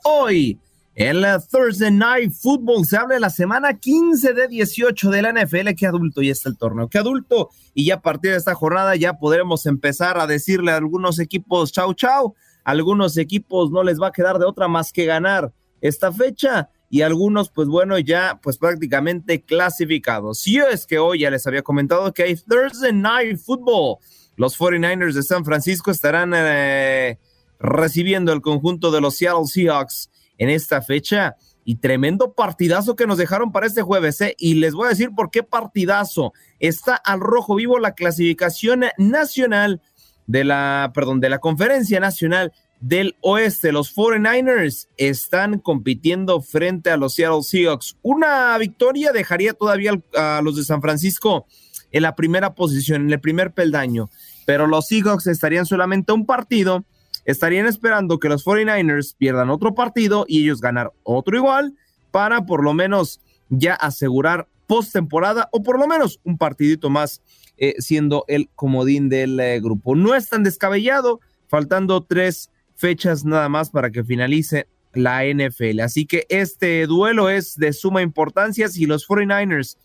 [0.04, 0.58] Hoy,
[0.96, 5.74] en la Thursday Night Football se abre la semana 15 de 18 de la NFL.
[5.76, 7.50] Qué adulto ya está el torneo, qué adulto.
[7.74, 11.72] Y ya a partir de esta jornada ya podremos empezar a decirle a algunos equipos
[11.72, 12.34] chau chau.
[12.62, 17.02] algunos equipos no les va a quedar de otra más que ganar esta fecha y
[17.02, 20.46] algunos, pues bueno, ya pues prácticamente clasificados.
[20.46, 23.98] Y es que hoy ya les había comentado que hay Thursday Night Football.
[24.36, 27.18] Los 49ers de San Francisco estarán eh,
[27.58, 30.08] recibiendo el conjunto de los Seattle Seahawks
[30.38, 31.36] en esta fecha.
[31.64, 34.34] Y tremendo partidazo que nos dejaron para este jueves, ¿eh?
[34.38, 36.32] Y les voy a decir por qué partidazo.
[36.58, 39.80] Está al rojo vivo la clasificación nacional
[40.26, 43.72] de la, perdón, de la conferencia nacional del oeste.
[43.72, 47.96] Los 49ers están compitiendo frente a los Seattle Seahawks.
[48.02, 51.46] Una victoria dejaría todavía a los de San Francisco
[51.92, 54.10] en la primera posición, en el primer peldaño,
[54.46, 56.84] pero los Seahawks estarían solamente un partido,
[57.24, 61.74] estarían esperando que los 49ers pierdan otro partido y ellos ganar otro igual
[62.10, 67.22] para por lo menos ya asegurar postemporada o por lo menos un partidito más
[67.56, 69.94] eh, siendo el comodín del eh, grupo.
[69.94, 75.80] No es tan descabellado, faltando tres fechas nada más para que finalice la NFL.
[75.80, 79.76] Así que este duelo es de suma importancia si los 49ers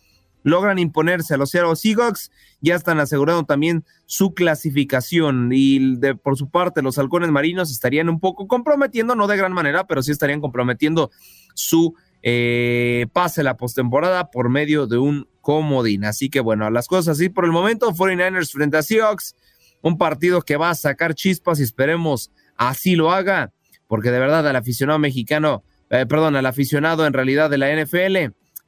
[0.44, 2.32] logran imponerse a los Seattle Seahawks,
[2.62, 8.10] ya están asegurando también su clasificación y de, por su parte los halcones marinos estarían
[8.10, 11.12] un poco comprometiendo, no de gran manera, pero sí estarían comprometiendo
[11.54, 16.06] su eh, pase la postemporada por medio de un comodín.
[16.06, 19.36] Así que bueno, las cosas así por el momento, 49ers frente a Seahawks,
[19.82, 23.54] un partido que va a sacar chispas y esperemos así lo haga,
[23.88, 28.34] porque de verdad al aficionado mexicano, eh, perdón, al aficionado en realidad de la NFL,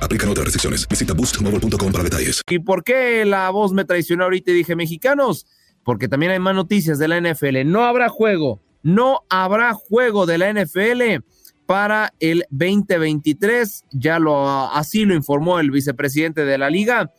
[0.00, 0.86] Aplican otras restricciones.
[0.88, 2.42] Visita boostmobile.com para detalles.
[2.48, 5.46] ¿Y por qué la voz me traicionó ahorita y dije mexicanos?
[5.84, 7.64] Porque también hay más noticias de la NFL.
[7.64, 11.24] No habrá juego, no habrá juego de la NFL
[11.66, 13.84] para el 2023.
[13.92, 17.12] Ya lo así lo informó el vicepresidente de la liga.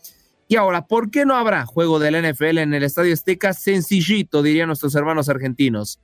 [0.48, 3.54] Y ahora, ¿por qué no habrá juego de la NFL en el Estadio Azteca?
[3.54, 6.00] Sencillito, dirían nuestros hermanos argentinos.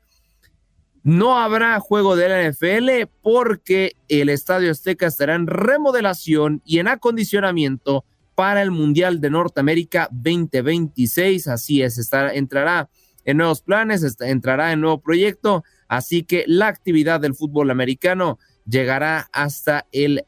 [1.07, 6.89] No habrá juego de la NFL porque el Estadio Azteca estará en remodelación y en
[6.89, 8.05] acondicionamiento
[8.35, 11.47] para el Mundial de Norteamérica 2026.
[11.47, 12.91] Así es, estará, entrará
[13.25, 15.63] en nuevos planes, entrará en nuevo proyecto.
[15.87, 20.25] Así que la actividad del fútbol americano llegará hasta el,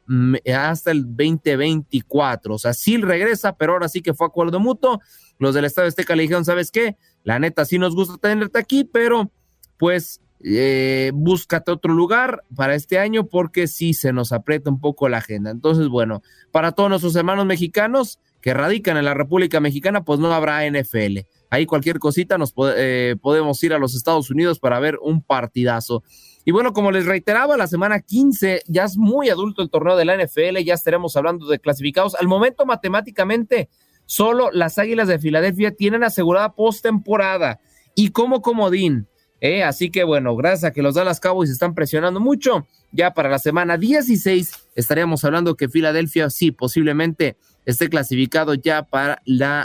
[0.55, 2.55] hasta el 2024.
[2.55, 5.01] O sea, sí regresa, pero ahora sí que fue acuerdo mutuo.
[5.41, 6.97] Los del Estadio Azteca le dijeron, ¿sabes qué?
[7.25, 9.29] La neta sí nos gusta tenerte aquí, pero
[9.77, 15.09] pues eh, búscate otro lugar para este año porque sí se nos aprieta un poco
[15.09, 15.51] la agenda.
[15.51, 16.23] Entonces, bueno,
[16.53, 21.19] para todos nuestros hermanos mexicanos que radican en la República Mexicana, pues no habrá NFL.
[21.51, 26.05] Ahí cualquier cosita nos eh, podemos ir a los Estados Unidos para ver un partidazo.
[26.45, 30.05] Y bueno, como les reiteraba, la semana 15 ya es muy adulto el torneo de
[30.05, 32.15] la NFL, ya estaremos hablando de clasificados.
[32.15, 33.69] Al momento, matemáticamente,
[34.07, 37.61] solo las Águilas de Filadelfia tienen asegurada postemporada.
[37.95, 39.09] Y como comodín,
[39.41, 39.63] ¿eh?
[39.63, 43.39] Así que bueno, gracias a que los Dallas Cowboys están presionando mucho, ya para la
[43.39, 47.37] semana 16 estaríamos hablando que Filadelfia sí posiblemente
[47.67, 49.21] esté clasificado ya para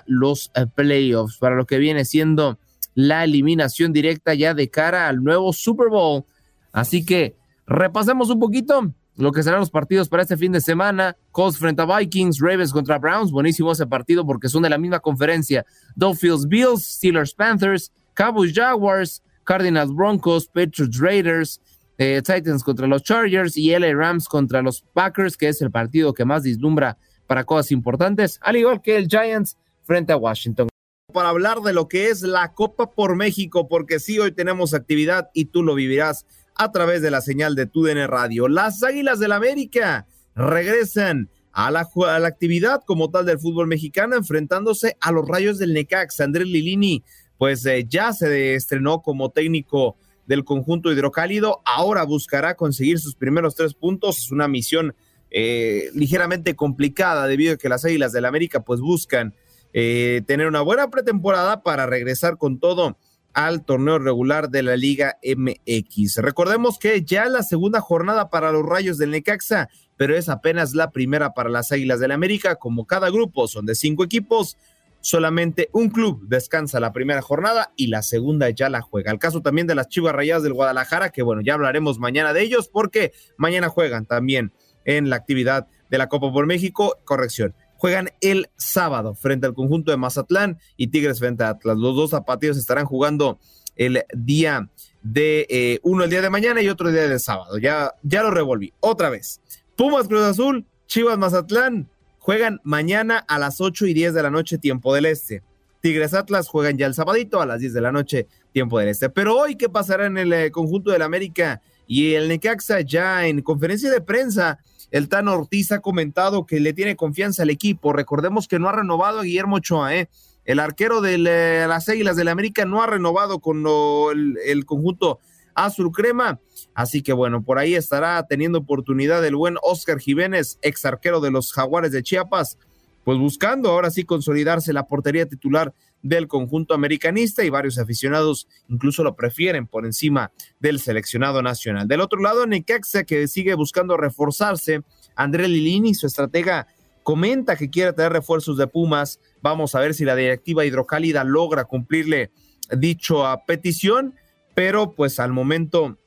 [0.05, 2.59] los eh, playoffs, para lo que viene siendo
[2.95, 6.26] la eliminación directa ya de cara al nuevo Super Bowl.
[6.71, 11.15] Así que repasemos un poquito lo que serán los partidos para este fin de semana.
[11.32, 13.32] Colts frente a Vikings, Ravens contra Browns.
[13.32, 15.65] Buenísimo ese partido porque son de la misma conferencia.
[15.95, 21.61] Dolphins Bills, Steelers Panthers, Cowboys Jaguars, Cardinals Broncos, Patriots Raiders,
[21.97, 26.13] eh, Titans contra los Chargers y LA Rams contra los Packers, que es el partido
[26.13, 30.69] que más dislumbra para cosas importantes, al igual que el Giants frente a Washington.
[31.13, 35.29] Para hablar de lo que es la Copa por México, porque sí, hoy tenemos actividad
[35.33, 36.25] y tú lo vivirás
[36.55, 38.47] a través de la señal de TUDN Radio.
[38.47, 44.15] Las Águilas del América regresan a la, a la actividad como tal del fútbol mexicano,
[44.15, 46.23] enfrentándose a los Rayos del Necaxa.
[46.23, 47.03] Andrés Lilini
[47.43, 53.55] pues eh, ya se estrenó como técnico del conjunto hidrocálido, ahora buscará conseguir sus primeros
[53.55, 54.95] tres puntos, es una misión
[55.29, 59.33] eh, ligeramente complicada debido a que las Águilas del América pues buscan
[59.73, 62.97] eh, tener una buena pretemporada para regresar con todo
[63.33, 66.19] al torneo regular de la Liga MX.
[66.19, 69.67] Recordemos que ya es la segunda jornada para los Rayos del Necaxa,
[69.97, 73.75] pero es apenas la primera para las Águilas del América, como cada grupo son de
[73.75, 74.55] cinco equipos,
[75.04, 79.12] solamente un club descansa la primera jornada y la segunda ya la juega.
[79.12, 82.41] El caso también de las Chivas Rayadas del Guadalajara, que bueno, ya hablaremos mañana de
[82.41, 84.54] ellos porque mañana juegan también
[84.86, 86.99] en la actividad de la Copa por México.
[87.04, 91.78] Corrección, juegan el sábado frente al conjunto de Mazatlán y Tigres frente a Atlas.
[91.78, 93.39] Los dos zapatillos estarán jugando
[93.76, 94.70] el día
[95.01, 97.58] de eh, uno el día de mañana y otro día de sábado.
[97.58, 98.72] Ya, ya lo revolví.
[98.80, 99.41] Otra vez.
[99.76, 101.89] Pumas Cruz Azul, Chivas Mazatlán,
[102.24, 105.43] Juegan mañana a las 8 y 10 de la noche, tiempo del este.
[105.82, 109.09] Tigres Atlas juegan ya el sabadito a las 10 de la noche, tiempo del este.
[109.09, 112.80] Pero hoy, ¿qué pasará en el eh, conjunto del América y el Necaxa?
[112.80, 114.59] Ya en conferencia de prensa,
[114.89, 117.91] el Tan Ortiz ha comentado que le tiene confianza al equipo.
[117.91, 120.07] Recordemos que no ha renovado a Guillermo Ochoa, ¿eh?
[120.45, 123.65] El arquero de las Águilas del América no ha renovado con
[124.13, 125.19] el, el conjunto
[125.55, 126.39] azul crema.
[126.76, 131.32] Así que bueno, por ahí estará teniendo oportunidad el buen Oscar Jiménez, ex arquero de
[131.32, 132.57] los Jaguares de Chiapas,
[133.03, 139.03] pues buscando ahora sí consolidarse la portería titular del conjunto americanista y varios aficionados incluso
[139.03, 141.88] lo prefieren por encima del seleccionado nacional.
[141.88, 144.82] Del otro lado, Necaxa que sigue buscando reforzarse,
[145.15, 146.67] André Lilini, su estratega,
[147.03, 149.19] comenta que quiere tener refuerzos de Pumas.
[149.41, 152.32] Vamos a ver si la directiva hidrocálida logra cumplirle
[152.71, 154.15] dicho a petición,
[154.55, 155.97] pero pues al momento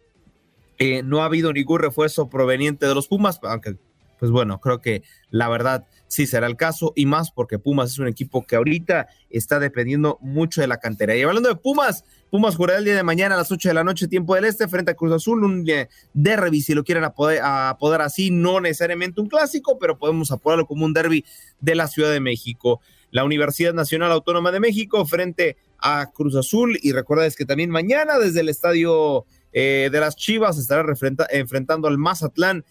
[0.79, 3.77] eh, no ha habido ningún refuerzo proveniente de los Pumas, aunque
[4.19, 7.99] pues bueno, creo que la verdad sí será el caso y más porque Pumas es
[7.99, 11.15] un equipo que ahorita está dependiendo mucho de la cantera.
[11.17, 13.85] Y hablando de Pumas, Pumas jugará el día de mañana a las 8 de la
[13.85, 15.67] noche, tiempo del este, frente a Cruz Azul, un
[16.15, 20.93] derby, si lo quieren apodar, así, no necesariamente un clásico, pero podemos apodarlo como un
[20.93, 21.25] derby
[21.61, 22.81] de la Ciudad de México.
[23.11, 28.19] La Universidad Nacional Autónoma de México frente a Cruz Azul y recuerda que también mañana
[28.19, 30.85] desde el estadio eh, de las Chivas estará
[31.31, 32.65] enfrentando al Mazatlán.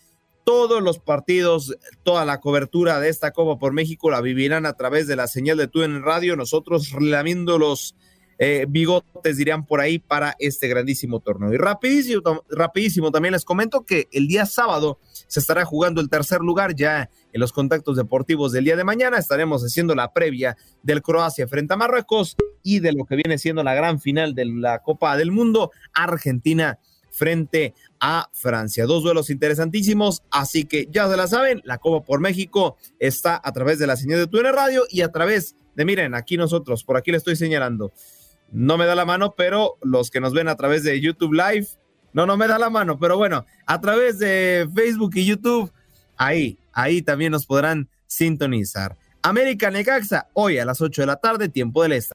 [0.43, 5.07] Todos los partidos, toda la cobertura de esta Copa por México la vivirán a través
[5.07, 7.95] de la señal de tú en radio, nosotros lamiendo los
[8.37, 11.53] eh, bigotes, dirían por ahí, para este grandísimo torneo.
[11.53, 16.41] Y rapidísimo, rapidísimo, también les comento que el día sábado se estará jugando el tercer
[16.41, 19.17] lugar ya en los contactos deportivos del día de mañana.
[19.17, 23.63] Estaremos haciendo la previa del Croacia frente a Marruecos y de lo que viene siendo
[23.63, 26.79] la gran final de la Copa del Mundo, Argentina
[27.11, 28.85] frente a Francia.
[28.85, 33.51] Dos duelos interesantísimos, así que ya se la saben, la Copa por México está a
[33.53, 36.97] través de la señal de Twitter Radio y a través de, miren, aquí nosotros, por
[36.97, 37.93] aquí le estoy señalando.
[38.51, 41.67] No me da la mano, pero los que nos ven a través de YouTube Live,
[42.13, 45.71] no, no me da la mano, pero bueno, a través de Facebook y YouTube,
[46.15, 48.95] ahí, ahí también nos podrán sintonizar.
[49.21, 52.13] América Necaxa, hoy a las 8 de la tarde, tiempo del este.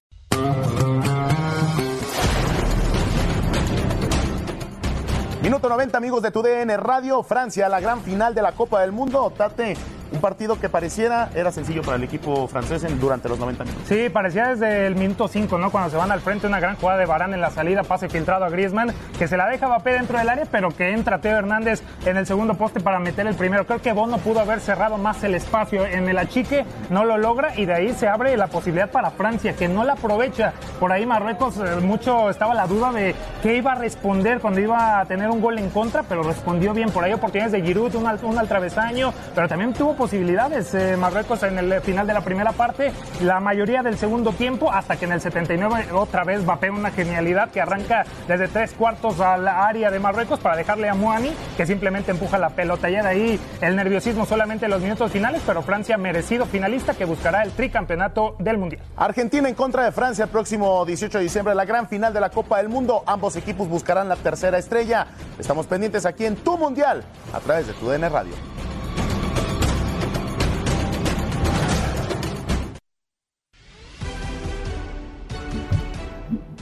[5.42, 7.22] Minuto 90, amigos de TUDN Radio.
[7.22, 9.32] Francia, la gran final de la Copa del Mundo.
[9.34, 9.74] Tate,
[10.12, 13.88] un partido que pareciera era sencillo para el equipo francés durante los 90 minutos.
[13.88, 15.70] Sí, parecía desde el minuto 5, ¿no?
[15.70, 18.44] Cuando se van al frente, una gran jugada de Barán en la salida, pase filtrado
[18.44, 21.82] a Griezmann, que se la deja Mbappé dentro del área, pero que entra Teo Hernández
[22.04, 23.66] en el segundo poste para meter el primero.
[23.66, 27.56] Creo que Bono pudo haber cerrado más el espacio en el achique, no lo logra
[27.56, 30.52] y de ahí se abre la posibilidad para Francia, que no la aprovecha.
[30.78, 35.00] Por ahí Marruecos, eh, mucho estaba la duda de qué iba a responder cuando iba
[35.00, 36.90] a tener un gol en contra, pero respondió bien.
[36.90, 41.42] Por ahí oportunidades de Giroud, un un al travesaño, pero también tuvo posibilidades eh, Marruecos
[41.42, 42.90] en el final de la primera parte,
[43.20, 47.50] la mayoría del segundo tiempo, hasta que en el 79 otra vez Mbappé una genialidad
[47.50, 52.12] que arranca desde tres cuartos al área de Marruecos para dejarle a Muani, que simplemente
[52.12, 52.88] empuja la pelota.
[52.88, 57.04] Ya de ahí el nerviosismo solamente en los minutos finales, pero Francia merecido finalista que
[57.04, 58.80] buscará el tricampeonato del Mundial.
[58.96, 62.30] Argentina en contra de Francia el próximo 18 de diciembre, la gran final de la
[62.30, 63.02] Copa del Mundo.
[63.04, 65.08] Ambos equipos buscarán la tercera estrella.
[65.38, 68.59] Estamos pendientes aquí en Tu Mundial a través de Tu DN Radio.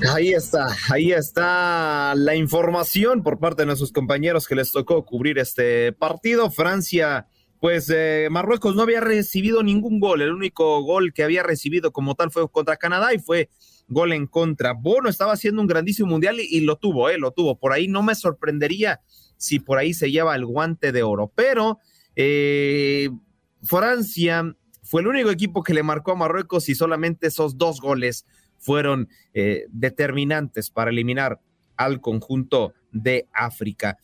[0.07, 5.39] Ahí está, ahí está la información por parte de nuestros compañeros que les tocó cubrir
[5.39, 6.51] este partido.
[6.53, 7.27] Francia,
[7.59, 10.23] pues eh, Marruecos no había recibido ningún gol.
[10.23, 13.51] El único gol que había recibido como tal fue contra Canadá y fue
[13.89, 14.73] gol en contra.
[14.73, 17.59] Bono estaba haciendo un grandísimo mundial y, lo tuvo, eh, lo tuvo.
[17.59, 19.01] Por ahí no me sorprendería
[19.37, 21.79] si por ahí se lleva el guante de oro, pero
[22.15, 23.11] eh,
[23.65, 28.25] Francia fue el único equipo que le marcó a Marruecos y solamente esos dos goles
[28.59, 31.41] fueron eh, determinantes para eliminar
[31.77, 33.99] al conjunto de África.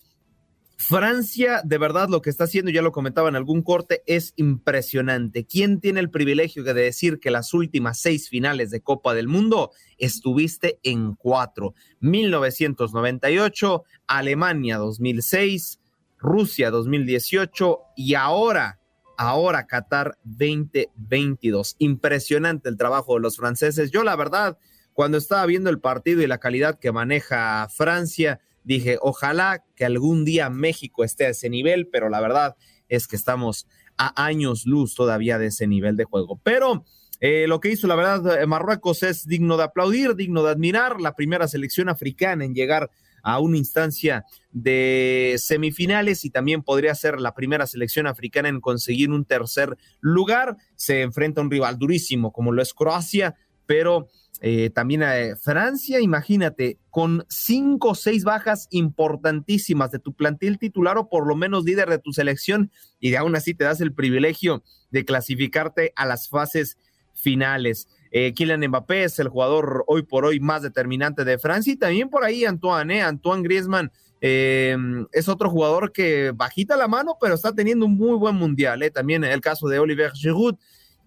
[0.77, 5.45] Francia, de verdad, lo que está haciendo, ya lo comentaba en algún corte, es impresionante.
[5.45, 9.71] ¿Quién tiene el privilegio de decir que las últimas seis finales de Copa del Mundo
[9.99, 11.75] estuviste en cuatro?
[12.01, 15.81] 1998, Alemania 2006,
[16.19, 18.81] Rusia 2018 y ahora
[19.17, 21.77] ahora Qatar 2022.
[21.79, 23.91] Impresionante el trabajo de los franceses.
[23.91, 24.59] Yo la verdad,
[24.93, 30.25] cuando estaba viendo el partido y la calidad que maneja Francia, dije, ojalá que algún
[30.25, 32.57] día México esté a ese nivel, pero la verdad
[32.89, 36.41] es que estamos a años luz todavía de ese nivel de juego.
[36.43, 36.85] Pero
[37.21, 41.15] eh, lo que hizo, la verdad, Marruecos es digno de aplaudir, digno de admirar, la
[41.15, 42.91] primera selección africana en llegar
[43.25, 49.11] a una instancia de semifinales y también podría ser la primera selección africana en conseguir
[49.11, 50.57] un tercer lugar.
[50.77, 53.35] Se enfrenta a un rival durísimo como lo es Croacia,
[53.67, 54.09] pero
[54.41, 60.99] eh, también eh, Francia, imagínate, con cinco o seis bajas importantísimas de tu plantel titular
[60.99, 62.71] o por lo menos líder de tu selección
[63.01, 66.77] y de aún así te das el privilegio de clasificarte a las fases
[67.15, 67.89] finales.
[68.17, 72.09] Eh, Kylian Mbappé es el jugador hoy por hoy más determinante de Francia y también
[72.09, 73.03] por ahí Antoine, ¿eh?
[73.03, 73.91] Antoine Griezmann
[74.21, 74.77] eh,
[75.11, 78.85] es otro jugador que bajita la mano, pero está teniendo un muy buen mundial.
[78.85, 78.91] ¿eh?
[78.93, 80.55] También el caso de Oliver Giroud.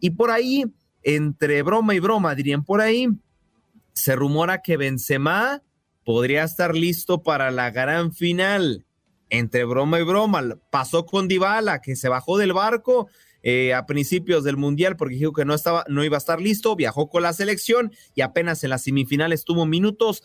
[0.02, 0.66] Y por ahí,
[1.02, 3.08] entre broma y broma, dirían por ahí,
[3.94, 5.64] se rumora que Benzema
[6.04, 8.86] podría estar listo para la gran final.
[9.30, 13.08] Entre broma y broma, pasó con Dybala, que se bajó del barco
[13.50, 16.76] eh, a principios del Mundial porque dijo que no, estaba, no iba a estar listo,
[16.76, 20.22] viajó con la selección y apenas en las semifinales tuvo minutos.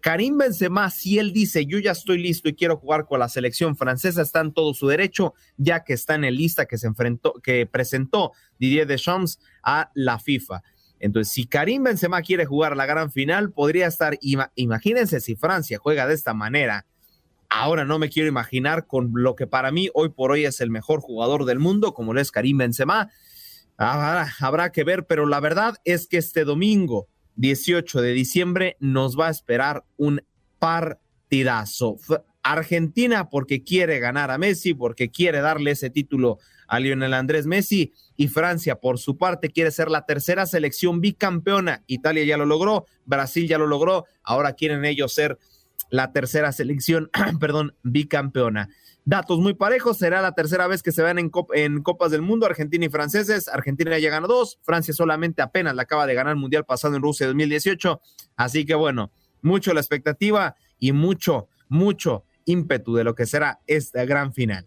[0.00, 3.78] Karim Benzema, si él dice yo ya estoy listo y quiero jugar con la selección
[3.78, 7.32] francesa, está en todo su derecho, ya que está en el lista que se enfrentó,
[7.42, 10.62] que presentó Didier Deschamps a la FIFA.
[11.00, 14.18] Entonces, si Karim Benzema quiere jugar la gran final, podría estar,
[14.54, 16.84] imagínense si Francia juega de esta manera.
[17.48, 20.70] Ahora no me quiero imaginar con lo que para mí hoy por hoy es el
[20.70, 23.10] mejor jugador del mundo, como lo es Karim Benzema.
[23.76, 29.28] habrá que ver, pero la verdad es que este domingo 18 de diciembre nos va
[29.28, 30.22] a esperar un
[30.58, 31.96] partidazo.
[32.42, 36.38] Argentina porque quiere ganar a Messi, porque quiere darle ese título
[36.68, 41.82] a Lionel Andrés Messi y Francia por su parte quiere ser la tercera selección bicampeona.
[41.86, 45.38] Italia ya lo logró, Brasil ya lo logró, ahora quieren ellos ser
[45.90, 47.10] la tercera selección,
[47.40, 48.68] perdón, bicampeona.
[49.04, 51.30] Datos muy parejos, será la tercera vez que se vean en,
[51.82, 53.46] Copas del Mundo, Argentina y franceses.
[53.46, 57.02] Argentina ya ganó dos, Francia solamente apenas la acaba de ganar el Mundial pasado en
[57.02, 58.00] Rusia 2018.
[58.34, 59.12] Así que bueno,
[59.42, 64.66] mucho la expectativa y mucho, mucho ímpetu de lo que será esta gran final.